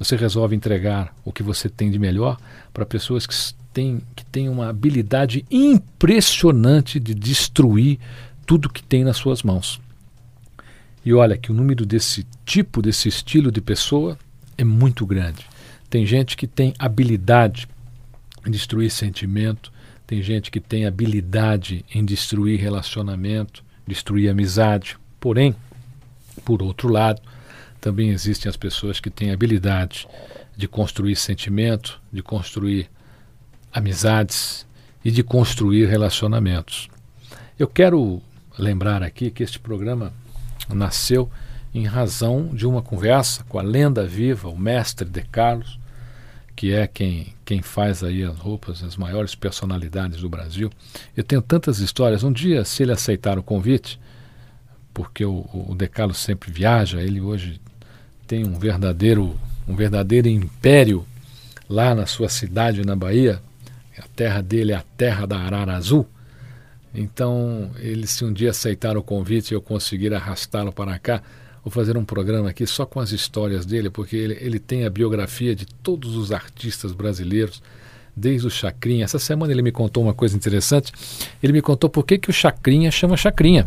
Você 0.00 0.16
resolve 0.16 0.56
entregar 0.56 1.14
o 1.22 1.30
que 1.30 1.42
você 1.42 1.68
tem 1.68 1.90
de 1.90 1.98
melhor 1.98 2.38
para 2.72 2.86
pessoas 2.86 3.26
que 3.26 3.34
têm, 3.70 4.00
que 4.16 4.24
têm 4.24 4.48
uma 4.48 4.70
habilidade 4.70 5.44
impressionante 5.50 6.98
de 6.98 7.14
destruir 7.14 7.98
tudo 8.46 8.70
que 8.70 8.82
tem 8.82 9.04
nas 9.04 9.18
suas 9.18 9.42
mãos. 9.42 9.78
E 11.04 11.12
olha 11.12 11.36
que 11.36 11.50
o 11.50 11.54
número 11.54 11.84
desse 11.84 12.26
tipo, 12.46 12.80
desse 12.80 13.10
estilo 13.10 13.52
de 13.52 13.60
pessoa 13.60 14.18
é 14.56 14.64
muito 14.64 15.04
grande. 15.04 15.46
Tem 15.90 16.06
gente 16.06 16.34
que 16.34 16.46
tem 16.46 16.72
habilidade 16.78 17.68
em 18.46 18.50
destruir 18.50 18.90
sentimento, 18.90 19.70
tem 20.06 20.22
gente 20.22 20.50
que 20.50 20.60
tem 20.60 20.86
habilidade 20.86 21.84
em 21.94 22.02
destruir 22.02 22.58
relacionamento, 22.58 23.62
destruir 23.86 24.30
amizade. 24.30 24.96
Porém, 25.20 25.54
por 26.42 26.62
outro 26.62 26.88
lado, 26.88 27.20
também 27.80 28.10
existem 28.10 28.48
as 28.48 28.56
pessoas 28.56 29.00
que 29.00 29.10
têm 29.10 29.32
habilidade 29.32 30.06
de 30.56 30.68
construir 30.68 31.16
sentimento, 31.16 32.00
de 32.12 32.22
construir 32.22 32.90
amizades 33.72 34.66
e 35.04 35.10
de 35.10 35.22
construir 35.22 35.86
relacionamentos. 35.86 36.88
Eu 37.58 37.66
quero 37.66 38.20
lembrar 38.58 39.02
aqui 39.02 39.30
que 39.30 39.42
este 39.42 39.58
programa 39.58 40.12
nasceu 40.68 41.30
em 41.72 41.86
razão 41.86 42.48
de 42.52 42.66
uma 42.66 42.82
conversa 42.82 43.44
com 43.44 43.58
a 43.58 43.62
lenda 43.62 44.06
viva, 44.06 44.48
o 44.48 44.58
mestre 44.58 45.08
De 45.08 45.22
Carlos, 45.22 45.78
que 46.54 46.74
é 46.74 46.86
quem, 46.86 47.32
quem 47.44 47.62
faz 47.62 48.04
aí 48.04 48.22
as 48.22 48.36
roupas, 48.36 48.82
as 48.82 48.96
maiores 48.96 49.34
personalidades 49.34 50.20
do 50.20 50.28
Brasil. 50.28 50.70
Eu 51.16 51.24
tenho 51.24 51.40
tantas 51.40 51.78
histórias. 51.78 52.22
Um 52.22 52.32
dia, 52.32 52.64
se 52.64 52.82
ele 52.82 52.92
aceitar 52.92 53.38
o 53.38 53.42
convite, 53.42 53.98
porque 54.92 55.24
o, 55.24 55.48
o 55.52 55.74
De 55.74 55.88
Carlos 55.88 56.18
sempre 56.18 56.52
viaja, 56.52 57.00
ele 57.00 57.20
hoje 57.20 57.60
tem 58.30 58.46
um 58.46 58.56
verdadeiro, 58.56 59.36
um 59.66 59.74
verdadeiro 59.74 60.28
império 60.28 61.04
lá 61.68 61.96
na 61.96 62.06
sua 62.06 62.28
cidade, 62.28 62.86
na 62.86 62.94
Bahia. 62.94 63.42
A 63.98 64.06
terra 64.14 64.40
dele 64.40 64.70
é 64.70 64.76
a 64.76 64.84
terra 64.96 65.26
da 65.26 65.36
Arara 65.36 65.74
Azul. 65.74 66.06
Então, 66.94 67.72
ele, 67.80 68.06
se 68.06 68.24
um 68.24 68.32
dia 68.32 68.50
aceitar 68.50 68.96
o 68.96 69.02
convite 69.02 69.50
e 69.50 69.54
eu 69.54 69.60
conseguir 69.60 70.14
arrastá-lo 70.14 70.70
para 70.70 70.96
cá, 70.96 71.20
vou 71.64 71.72
fazer 71.72 71.96
um 71.96 72.04
programa 72.04 72.50
aqui 72.50 72.68
só 72.68 72.86
com 72.86 73.00
as 73.00 73.10
histórias 73.10 73.66
dele, 73.66 73.90
porque 73.90 74.14
ele, 74.14 74.38
ele 74.40 74.60
tem 74.60 74.86
a 74.86 74.90
biografia 74.90 75.52
de 75.52 75.66
todos 75.66 76.14
os 76.14 76.30
artistas 76.30 76.92
brasileiros, 76.92 77.60
desde 78.14 78.46
o 78.46 78.50
Chacrinha. 78.50 79.06
Essa 79.06 79.18
semana 79.18 79.52
ele 79.52 79.62
me 79.62 79.72
contou 79.72 80.04
uma 80.04 80.14
coisa 80.14 80.36
interessante. 80.36 80.92
Ele 81.42 81.52
me 81.52 81.60
contou 81.60 81.90
por 81.90 82.06
que, 82.06 82.16
que 82.16 82.30
o 82.30 82.32
Chacrinha 82.32 82.92
chama 82.92 83.16
Chacrinha. 83.16 83.66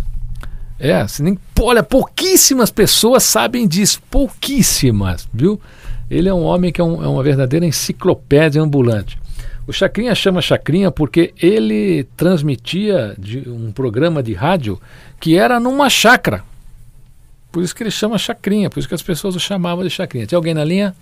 É, 0.80 1.06
nem, 1.20 1.38
olha, 1.60 1.84
pouquíssimas 1.84 2.70
pessoas 2.70 3.24
sabem 3.24 3.68
disso, 3.68 4.02
pouquíssimas, 4.10 5.28
viu? 5.34 5.60
Ele 6.10 6.28
é 6.28 6.34
um 6.34 6.44
homem 6.44 6.72
que 6.72 6.82
é, 6.82 6.84
um, 6.84 7.04
é 7.04 7.08
uma 7.08 7.24
verdadeira 7.24 7.66
enciclopédia 7.66 8.62
ambulante. 8.62 9.18
O 9.66 9.72
Chacrinha 9.72 10.14
chama 10.14 10.42
Chacrinha 10.42 10.92
porque 10.92 11.34
ele 11.42 12.04
transmitia 12.18 13.16
de 13.18 13.48
um 13.48 13.72
programa 13.72 14.22
de 14.22 14.34
rádio 14.34 14.80
que 15.20 15.38
era 15.38 15.60
numa 15.60 15.90
chácara. 15.90 16.44
Por 17.52 17.64
isso 17.64 17.74
que 17.74 17.84
ele 17.84 17.92
chama 17.92 18.18
Chacrinha, 18.18 18.70
por 18.70 18.80
isso 18.80 18.90
que 18.90 18.96
as 18.96 19.02
pessoas 19.02 19.36
o 19.36 19.40
chamavam 19.40 19.84
de 19.84 19.90
Chacrinha. 19.90 20.28
Tem 20.28 20.36
alguém 20.36 20.54
na 20.54 20.66
linha? 20.66 20.94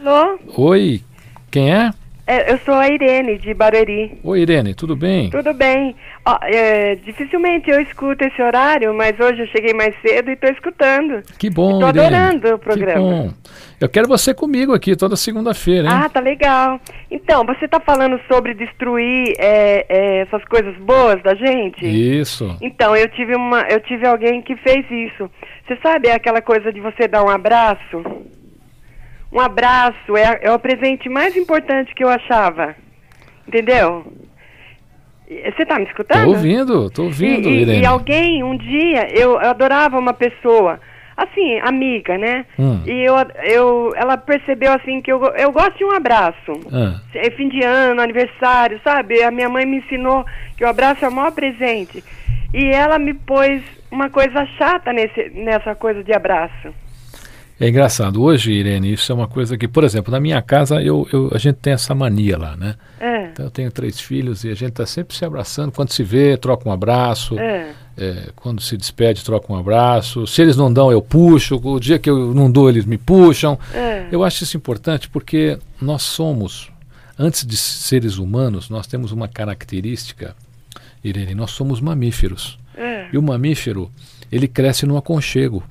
Alô? 0.00 0.38
Oi, 0.56 1.02
quem 1.50 1.72
é? 1.72 1.92
É, 2.26 2.52
eu 2.52 2.58
sou 2.60 2.72
a 2.72 2.88
Irene, 2.88 3.36
de 3.36 3.52
Barueri. 3.52 4.18
Oi, 4.24 4.40
Irene, 4.40 4.74
tudo 4.74 4.96
bem? 4.96 5.28
Tudo 5.28 5.52
bem. 5.52 5.94
Ó, 6.24 6.38
é, 6.42 6.94
dificilmente 6.96 7.70
eu 7.70 7.78
escuto 7.82 8.24
esse 8.24 8.40
horário, 8.40 8.94
mas 8.94 9.18
hoje 9.20 9.42
eu 9.42 9.46
cheguei 9.48 9.74
mais 9.74 9.94
cedo 10.00 10.30
e 10.30 10.32
estou 10.32 10.50
escutando. 10.50 11.22
Que 11.38 11.50
bom, 11.50 11.74
Estou 11.74 11.88
adorando 11.88 12.54
o 12.54 12.58
programa. 12.58 12.92
Que 12.94 12.98
bom. 12.98 13.30
Eu 13.78 13.88
quero 13.90 14.08
você 14.08 14.32
comigo 14.32 14.72
aqui 14.72 14.96
toda 14.96 15.16
segunda-feira, 15.16 15.86
hein? 15.86 15.94
Ah, 15.94 16.08
tá 16.08 16.20
legal. 16.20 16.80
Então, 17.10 17.44
você 17.44 17.66
está 17.66 17.78
falando 17.78 18.18
sobre 18.26 18.54
destruir 18.54 19.34
é, 19.38 19.84
é, 19.86 20.16
essas 20.22 20.42
coisas 20.46 20.74
boas 20.78 21.22
da 21.22 21.34
gente? 21.34 21.84
Isso. 21.84 22.56
Então, 22.62 22.96
eu 22.96 23.06
tive, 23.10 23.36
uma, 23.36 23.60
eu 23.68 23.80
tive 23.80 24.06
alguém 24.06 24.40
que 24.40 24.56
fez 24.56 24.86
isso. 24.90 25.30
Você 25.66 25.76
sabe 25.82 26.10
aquela 26.10 26.40
coisa 26.40 26.72
de 26.72 26.80
você 26.80 27.06
dar 27.06 27.22
um 27.22 27.28
abraço? 27.28 28.02
Um 29.34 29.40
abraço 29.40 30.16
é, 30.16 30.38
é 30.42 30.52
o 30.52 30.58
presente 30.58 31.08
mais 31.08 31.36
importante 31.36 31.94
que 31.94 32.04
eu 32.04 32.08
achava. 32.08 32.74
Entendeu? 33.46 34.06
Você 35.28 35.64
tá 35.66 35.78
me 35.78 35.86
escutando? 35.86 36.24
Tô 36.24 36.30
ouvindo, 36.30 36.90
tô 36.90 37.02
ouvindo, 37.04 37.48
e, 37.48 37.52
e- 37.52 37.62
Irene. 37.62 37.80
e 37.82 37.86
alguém, 37.86 38.42
um 38.44 38.56
dia, 38.56 39.08
eu 39.18 39.38
adorava 39.38 39.98
uma 39.98 40.12
pessoa, 40.12 40.78
assim, 41.16 41.58
amiga, 41.60 42.16
né? 42.18 42.44
Hum. 42.58 42.82
E 42.86 42.90
eu, 43.04 43.14
eu, 43.44 43.92
ela 43.96 44.16
percebeu, 44.18 44.72
assim, 44.72 45.00
que 45.00 45.10
eu, 45.10 45.22
eu 45.34 45.50
gosto 45.50 45.78
de 45.78 45.84
um 45.84 45.92
abraço. 45.92 46.52
Ah, 46.72 47.00
É 47.14 47.30
fim 47.30 47.48
de 47.48 47.64
ano, 47.64 48.02
aniversário, 48.02 48.78
sabe? 48.84 49.22
A 49.22 49.30
minha 49.30 49.48
mãe 49.48 49.64
me 49.64 49.78
ensinou 49.78 50.24
que 50.56 50.64
o 50.64 50.68
abraço 50.68 51.04
é 51.04 51.08
o 51.08 51.12
maior 51.12 51.32
presente. 51.32 52.04
E 52.52 52.66
ela 52.70 52.98
me 52.98 53.14
pôs 53.14 53.62
uma 53.90 54.10
coisa 54.10 54.44
chata 54.58 54.92
nesse, 54.92 55.30
nessa 55.30 55.74
coisa 55.74 56.04
de 56.04 56.12
abraço. 56.12 56.72
É 57.60 57.68
engraçado. 57.68 58.20
Hoje, 58.22 58.50
Irene, 58.52 58.92
isso 58.92 59.12
é 59.12 59.14
uma 59.14 59.28
coisa 59.28 59.56
que, 59.56 59.68
por 59.68 59.84
exemplo, 59.84 60.10
na 60.10 60.18
minha 60.18 60.42
casa 60.42 60.82
eu, 60.82 61.06
eu- 61.12 61.30
a 61.32 61.38
gente 61.38 61.56
tem 61.56 61.72
essa 61.72 61.94
mania 61.94 62.36
lá, 62.36 62.56
né? 62.56 62.74
É, 63.00 63.26
Então 63.32 63.46
eu 63.46 63.50
tenho 63.50 63.70
três 63.70 64.00
filhos 64.00 64.42
e 64.44 64.50
a 64.50 64.54
gente 64.54 64.70
está 64.70 64.84
sempre 64.86 65.16
se 65.16 65.24
abraçando. 65.24 65.70
Quando 65.72 65.90
se 65.92 66.02
vê, 66.02 66.36
troca 66.36 66.68
um 66.68 66.72
abraço. 66.72 67.38
é, 67.38 67.72
É, 67.96 68.30
quando 68.34 68.60
se 68.60 68.76
despede, 68.76 69.22
troca 69.24 69.52
um 69.52 69.56
abraço. 69.56 70.26
Se 70.26 70.42
eles 70.42 70.56
não 70.56 70.72
dão, 70.72 70.90
eu 70.90 71.00
puxo. 71.00 71.60
O 71.62 71.78
dia 71.78 71.96
que 71.96 72.10
eu 72.10 72.34
não 72.34 72.50
dou, 72.50 72.68
eles 72.68 72.84
me 72.84 72.98
puxam. 72.98 73.56
é. 73.72 74.08
Eu 74.10 74.24
acho 74.24 74.42
isso 74.42 74.56
importante 74.56 75.08
porque 75.08 75.56
nós 75.80 76.02
somos, 76.02 76.70
antes 77.16 77.46
de 77.46 77.56
seres 77.56 78.18
humanos, 78.18 78.68
nós 78.68 78.88
temos 78.88 79.12
uma 79.12 79.28
característica, 79.28 80.34
Irene, 81.04 81.34
nós 81.36 81.52
somos 81.52 81.80
mamíferos. 81.80 82.58
é. 82.76 83.06
E 83.12 83.16
o 83.18 83.22
mamífero, 83.22 83.88
ele 84.32 84.48
cresce 84.48 84.84
no 84.86 84.96
aconchego. 84.96 85.62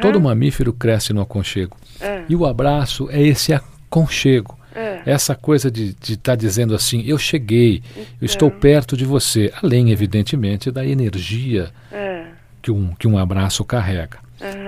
Todo 0.00 0.20
mamífero 0.20 0.72
cresce 0.72 1.12
no 1.12 1.20
aconchego. 1.20 1.76
É. 2.00 2.22
E 2.28 2.36
o 2.36 2.46
abraço 2.46 3.08
é 3.10 3.20
esse 3.22 3.52
aconchego. 3.52 4.58
É. 4.74 5.02
Essa 5.04 5.34
coisa 5.34 5.70
de 5.70 5.94
estar 6.02 6.34
dizendo 6.34 6.74
assim, 6.74 7.02
eu 7.06 7.18
cheguei, 7.18 7.82
eu 8.20 8.24
estou 8.24 8.50
perto 8.50 8.96
de 8.96 9.04
você. 9.04 9.52
Além, 9.62 9.90
evidentemente, 9.90 10.70
da 10.70 10.84
energia 10.84 11.70
É. 11.92 12.24
que 12.62 12.70
um, 12.70 12.94
que 12.94 13.06
um 13.06 13.18
abraço 13.18 13.64
carrega. 13.64 14.18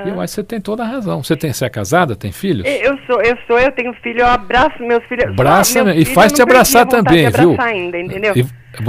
E 0.06 0.10
eu 0.10 0.20
acho 0.20 0.32
que 0.32 0.34
você 0.36 0.44
tem 0.44 0.60
toda 0.60 0.82
a 0.82 0.86
razão. 0.86 1.22
Você, 1.22 1.36
tem, 1.36 1.52
você 1.52 1.64
é 1.64 1.68
casada, 1.70 2.14
tem 2.16 2.32
filhos? 2.32 2.66
Eu 2.66 2.98
sou, 3.06 3.20
eu 3.22 3.36
sou, 3.46 3.58
eu 3.58 3.72
tenho 3.72 3.92
filho, 4.02 4.20
eu 4.20 4.26
abraço 4.26 4.82
meus 4.82 5.04
filhos. 5.04 5.24
Abraça, 5.26 5.82
né? 5.84 5.92
meu 5.92 6.02
E 6.02 6.04
faz 6.04 6.32
te 6.32 6.42
abraçar 6.42 6.86
também, 6.86 7.30
de 7.30 7.38
viu? 7.38 7.52
abraçar 7.52 7.72
ainda, 7.72 7.98
entendeu? 7.98 8.34
E- 8.36 8.46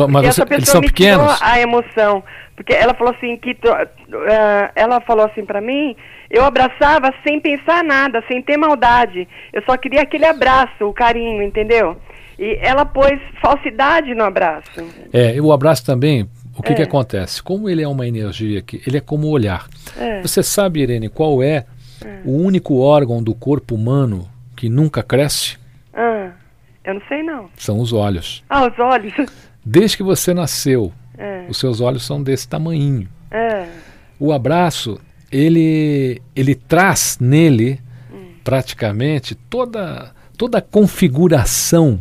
mas 0.09 0.35
você- 0.35 0.43
eles 0.51 0.69
são 0.69 0.81
pequenos? 0.81 1.39
a 1.41 1.59
emoção. 1.59 2.23
Porque 2.55 2.73
ela 2.73 2.93
falou 2.93 3.13
assim 3.13 3.35
que 3.37 3.51
eh, 3.51 4.71
ela 4.75 5.01
falou 5.01 5.25
assim 5.25 5.43
pra 5.45 5.59
mim, 5.59 5.95
eu 6.31 6.43
abraçava 6.45 7.13
sem 7.27 7.39
pensar 7.39 7.83
nada, 7.83 8.23
sem 8.29 8.41
ter 8.41 8.55
maldade. 8.57 9.27
Eu 9.51 9.61
só 9.65 9.75
queria 9.77 10.01
aquele 10.03 10.25
abraço, 10.25 10.85
o 10.85 10.93
carinho, 10.93 11.43
entendeu? 11.43 11.97
E 12.39 12.57
ela 12.61 12.85
pôs 12.85 13.19
falsidade 13.41 14.13
no 14.15 14.23
abraço. 14.23 14.69
É, 15.13 15.39
o 15.41 15.51
abraço 15.51 15.85
também, 15.85 16.29
o 16.57 16.63
que, 16.63 16.71
É. 16.73 16.75
que 16.75 16.81
acontece? 16.81 17.41
Como 17.43 17.69
ele 17.69 17.81
é 17.81 17.87
uma 17.87 18.07
energia, 18.07 18.61
que 18.61 18.81
ele 18.87 18.97
é 18.97 19.01
como 19.01 19.27
o 19.27 19.31
olhar. 19.31 19.67
É. 19.97 20.21
Você 20.21 20.41
sabe, 20.43 20.81
Irene, 20.81 21.09
qual 21.09 21.41
é 21.43 21.65
o 22.23 22.31
único 22.31 22.77
órgão 22.77 23.21
do 23.23 23.33
corpo 23.35 23.75
humano 23.75 24.27
que 24.55 24.69
nunca 24.69 25.01
cresce? 25.03 25.57
Ah, 25.93 26.31
eu 26.83 26.93
não 26.95 27.01
sei 27.07 27.23
não. 27.23 27.49
São 27.57 27.79
os 27.79 27.91
olhos. 27.93 28.43
Ah, 28.49 28.67
os 28.67 28.77
olhos. 28.79 29.13
Desde 29.65 29.97
que 29.97 30.03
você 30.03 30.33
nasceu, 30.33 30.91
É. 31.17 31.45
os 31.49 31.57
seus 31.57 31.81
olhos 31.81 32.05
são 32.05 32.21
desse 32.21 32.47
tamanhinho. 32.47 33.07
É. 33.31 33.67
O 34.19 34.31
abraço, 34.31 34.99
ele, 35.31 36.21
ele 36.35 36.55
traz 36.55 37.17
nele 37.19 37.79
praticamente 38.43 39.33
toda, 39.35 40.11
toda 40.37 40.59
a 40.59 40.61
configuração 40.61 41.99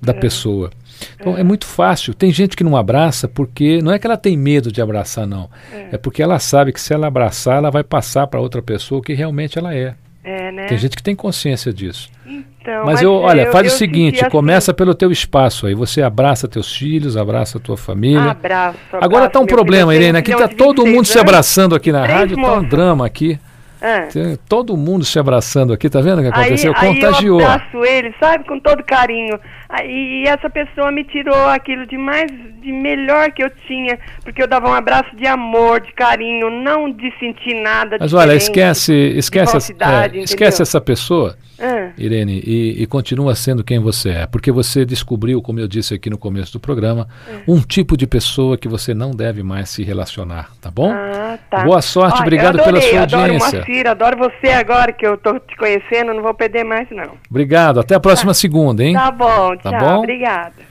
da 0.00 0.14
pessoa. 0.14 0.70
Então 1.18 1.36
é. 1.36 1.42
muito 1.42 1.66
fácil. 1.66 2.14
Tem 2.14 2.30
gente 2.32 2.56
que 2.56 2.64
não 2.64 2.76
abraça 2.76 3.26
porque 3.28 3.80
não 3.82 3.92
é 3.92 3.98
que 3.98 4.06
ela 4.06 4.16
tem 4.16 4.36
medo 4.36 4.70
de 4.72 4.80
abraçar, 4.80 5.26
não. 5.26 5.48
É, 5.92 5.96
porque 5.98 6.22
ela 6.22 6.38
sabe 6.38 6.72
que 6.72 6.80
se 6.80 6.92
ela 6.92 7.06
abraçar, 7.06 7.58
ela 7.58 7.70
vai 7.70 7.82
passar 7.84 8.26
para 8.26 8.40
outra 8.40 8.62
pessoa 8.62 8.98
o 9.00 9.02
que 9.02 9.12
realmente 9.14 9.58
ela 9.58 9.74
é. 9.74 9.94
É, 10.22 10.52
né? 10.52 10.66
Tem 10.66 10.76
gente 10.76 10.94
que 10.96 11.02
tem 11.02 11.14
consciência 11.16 11.72
disso. 11.72 12.10
Então, 12.26 12.84
Mas, 12.84 13.00
eu, 13.00 13.14
olha, 13.14 13.42
eu- 13.46 13.52
faz 13.52 13.66
eu 13.66 13.72
o 13.72 13.76
seguinte, 13.76 14.20
assim, 14.20 14.30
começa 14.30 14.74
pelo 14.74 14.94
teu 14.94 15.10
espaço 15.10 15.66
aí. 15.66 15.74
Você 15.74 16.02
abraça 16.02 16.46
teus 16.46 16.76
filhos, 16.76 17.16
abraça 17.16 17.56
a 17.56 17.60
tua 17.60 17.76
família. 17.76 18.32
Abraço, 18.32 18.78
Agora 18.92 19.06
abraço, 19.06 19.30
tá 19.30 19.40
um 19.40 19.46
problema, 19.46 19.94
Irene. 19.94 20.18
Aqui 20.18 20.32
tá 20.36 20.46
todo 20.46 20.82
26 20.84 20.94
mundo 20.94 21.06
se 21.06 21.18
anos. 21.18 21.28
abraçando 21.28 21.74
aqui 21.74 21.90
na 21.90 22.02
Três 22.02 22.18
rádio, 22.18 22.36
tá 22.36 22.52
um 22.54 22.62
drama 22.62 23.06
aqui. 23.06 23.38
É. 23.80 24.00
Tem 24.06 24.36
todo 24.48 24.76
mundo 24.76 25.04
se 25.04 25.18
abraçando 25.18 25.72
aqui, 25.72 25.88
tá 25.88 26.00
vendo 26.00 26.18
o 26.18 26.22
que 26.22 26.28
Aí, 26.28 26.44
aconteceu? 26.46 26.74
aí 26.76 26.94
Contagiou. 26.94 27.40
eu 27.40 27.46
abraço 27.46 27.84
ele, 27.84 28.14
sabe, 28.20 28.44
com 28.44 28.60
todo 28.60 28.82
carinho. 28.84 29.38
Aí, 29.68 30.22
e 30.24 30.28
essa 30.28 30.50
pessoa 30.50 30.90
me 30.92 31.02
tirou 31.04 31.48
aquilo 31.48 31.86
de 31.86 31.96
mais, 31.96 32.30
de 32.60 32.72
melhor 32.72 33.30
que 33.32 33.42
eu 33.42 33.50
tinha, 33.66 33.98
porque 34.22 34.42
eu 34.42 34.46
dava 34.48 34.68
um 34.68 34.74
abraço 34.74 35.14
de 35.16 35.26
amor, 35.26 35.80
de 35.80 35.92
carinho, 35.92 36.50
não 36.50 36.90
de 36.92 37.10
sentir 37.18 37.54
nada 37.62 37.96
Mas 38.00 38.12
olha, 38.12 38.34
esquece, 38.34 38.92
esquece, 39.16 39.52
de 39.72 39.82
essa- 39.82 40.16
é, 40.16 40.18
esquece 40.18 40.60
essa 40.62 40.80
pessoa, 40.80 41.36
Ah, 41.60 41.90
Irene, 41.98 42.42
e, 42.44 42.82
e 42.82 42.86
continua 42.86 43.34
sendo 43.34 43.62
quem 43.62 43.78
você 43.78 44.10
é, 44.10 44.26
porque 44.26 44.50
você 44.50 44.84
descobriu, 44.84 45.42
como 45.42 45.60
eu 45.60 45.68
disse 45.68 45.92
aqui 45.94 46.08
no 46.08 46.16
começo 46.16 46.52
do 46.54 46.60
programa, 46.60 47.06
um 47.46 47.60
tipo 47.60 47.96
de 47.96 48.06
pessoa 48.06 48.56
que 48.56 48.66
você 48.68 48.94
não 48.94 49.10
deve 49.10 49.42
mais 49.42 49.68
se 49.70 49.82
relacionar, 49.82 50.50
tá 50.60 50.70
bom? 50.70 50.90
ah, 50.90 51.38
tá. 51.50 51.64
Boa 51.64 51.82
sorte, 51.82 52.14
Olha, 52.14 52.22
obrigado 52.22 52.58
eu 52.58 52.64
pela 52.64 52.78
adorei, 52.78 52.90
sua 52.90 53.02
adoro 53.02 53.22
audiência. 53.22 53.48
o 53.48 53.52
Moacir, 53.66 53.86
adoro 53.86 54.16
você 54.16 54.48
agora 54.48 54.92
que 54.92 55.06
eu 55.06 55.18
tô 55.18 55.38
te 55.38 55.56
conhecendo, 55.56 56.14
não 56.14 56.22
vou 56.22 56.32
perder 56.34 56.64
mais 56.64 56.88
não. 56.90 57.12
Obrigado, 57.28 57.78
até 57.80 57.94
a 57.94 58.00
próxima 58.00 58.32
segunda, 58.32 58.82
hein? 58.82 58.94
Tá 58.94 59.10
bom, 59.10 59.56
Tá 59.58 59.70
tchau, 59.70 59.80
bom? 59.80 59.98
obrigada. 59.98 60.70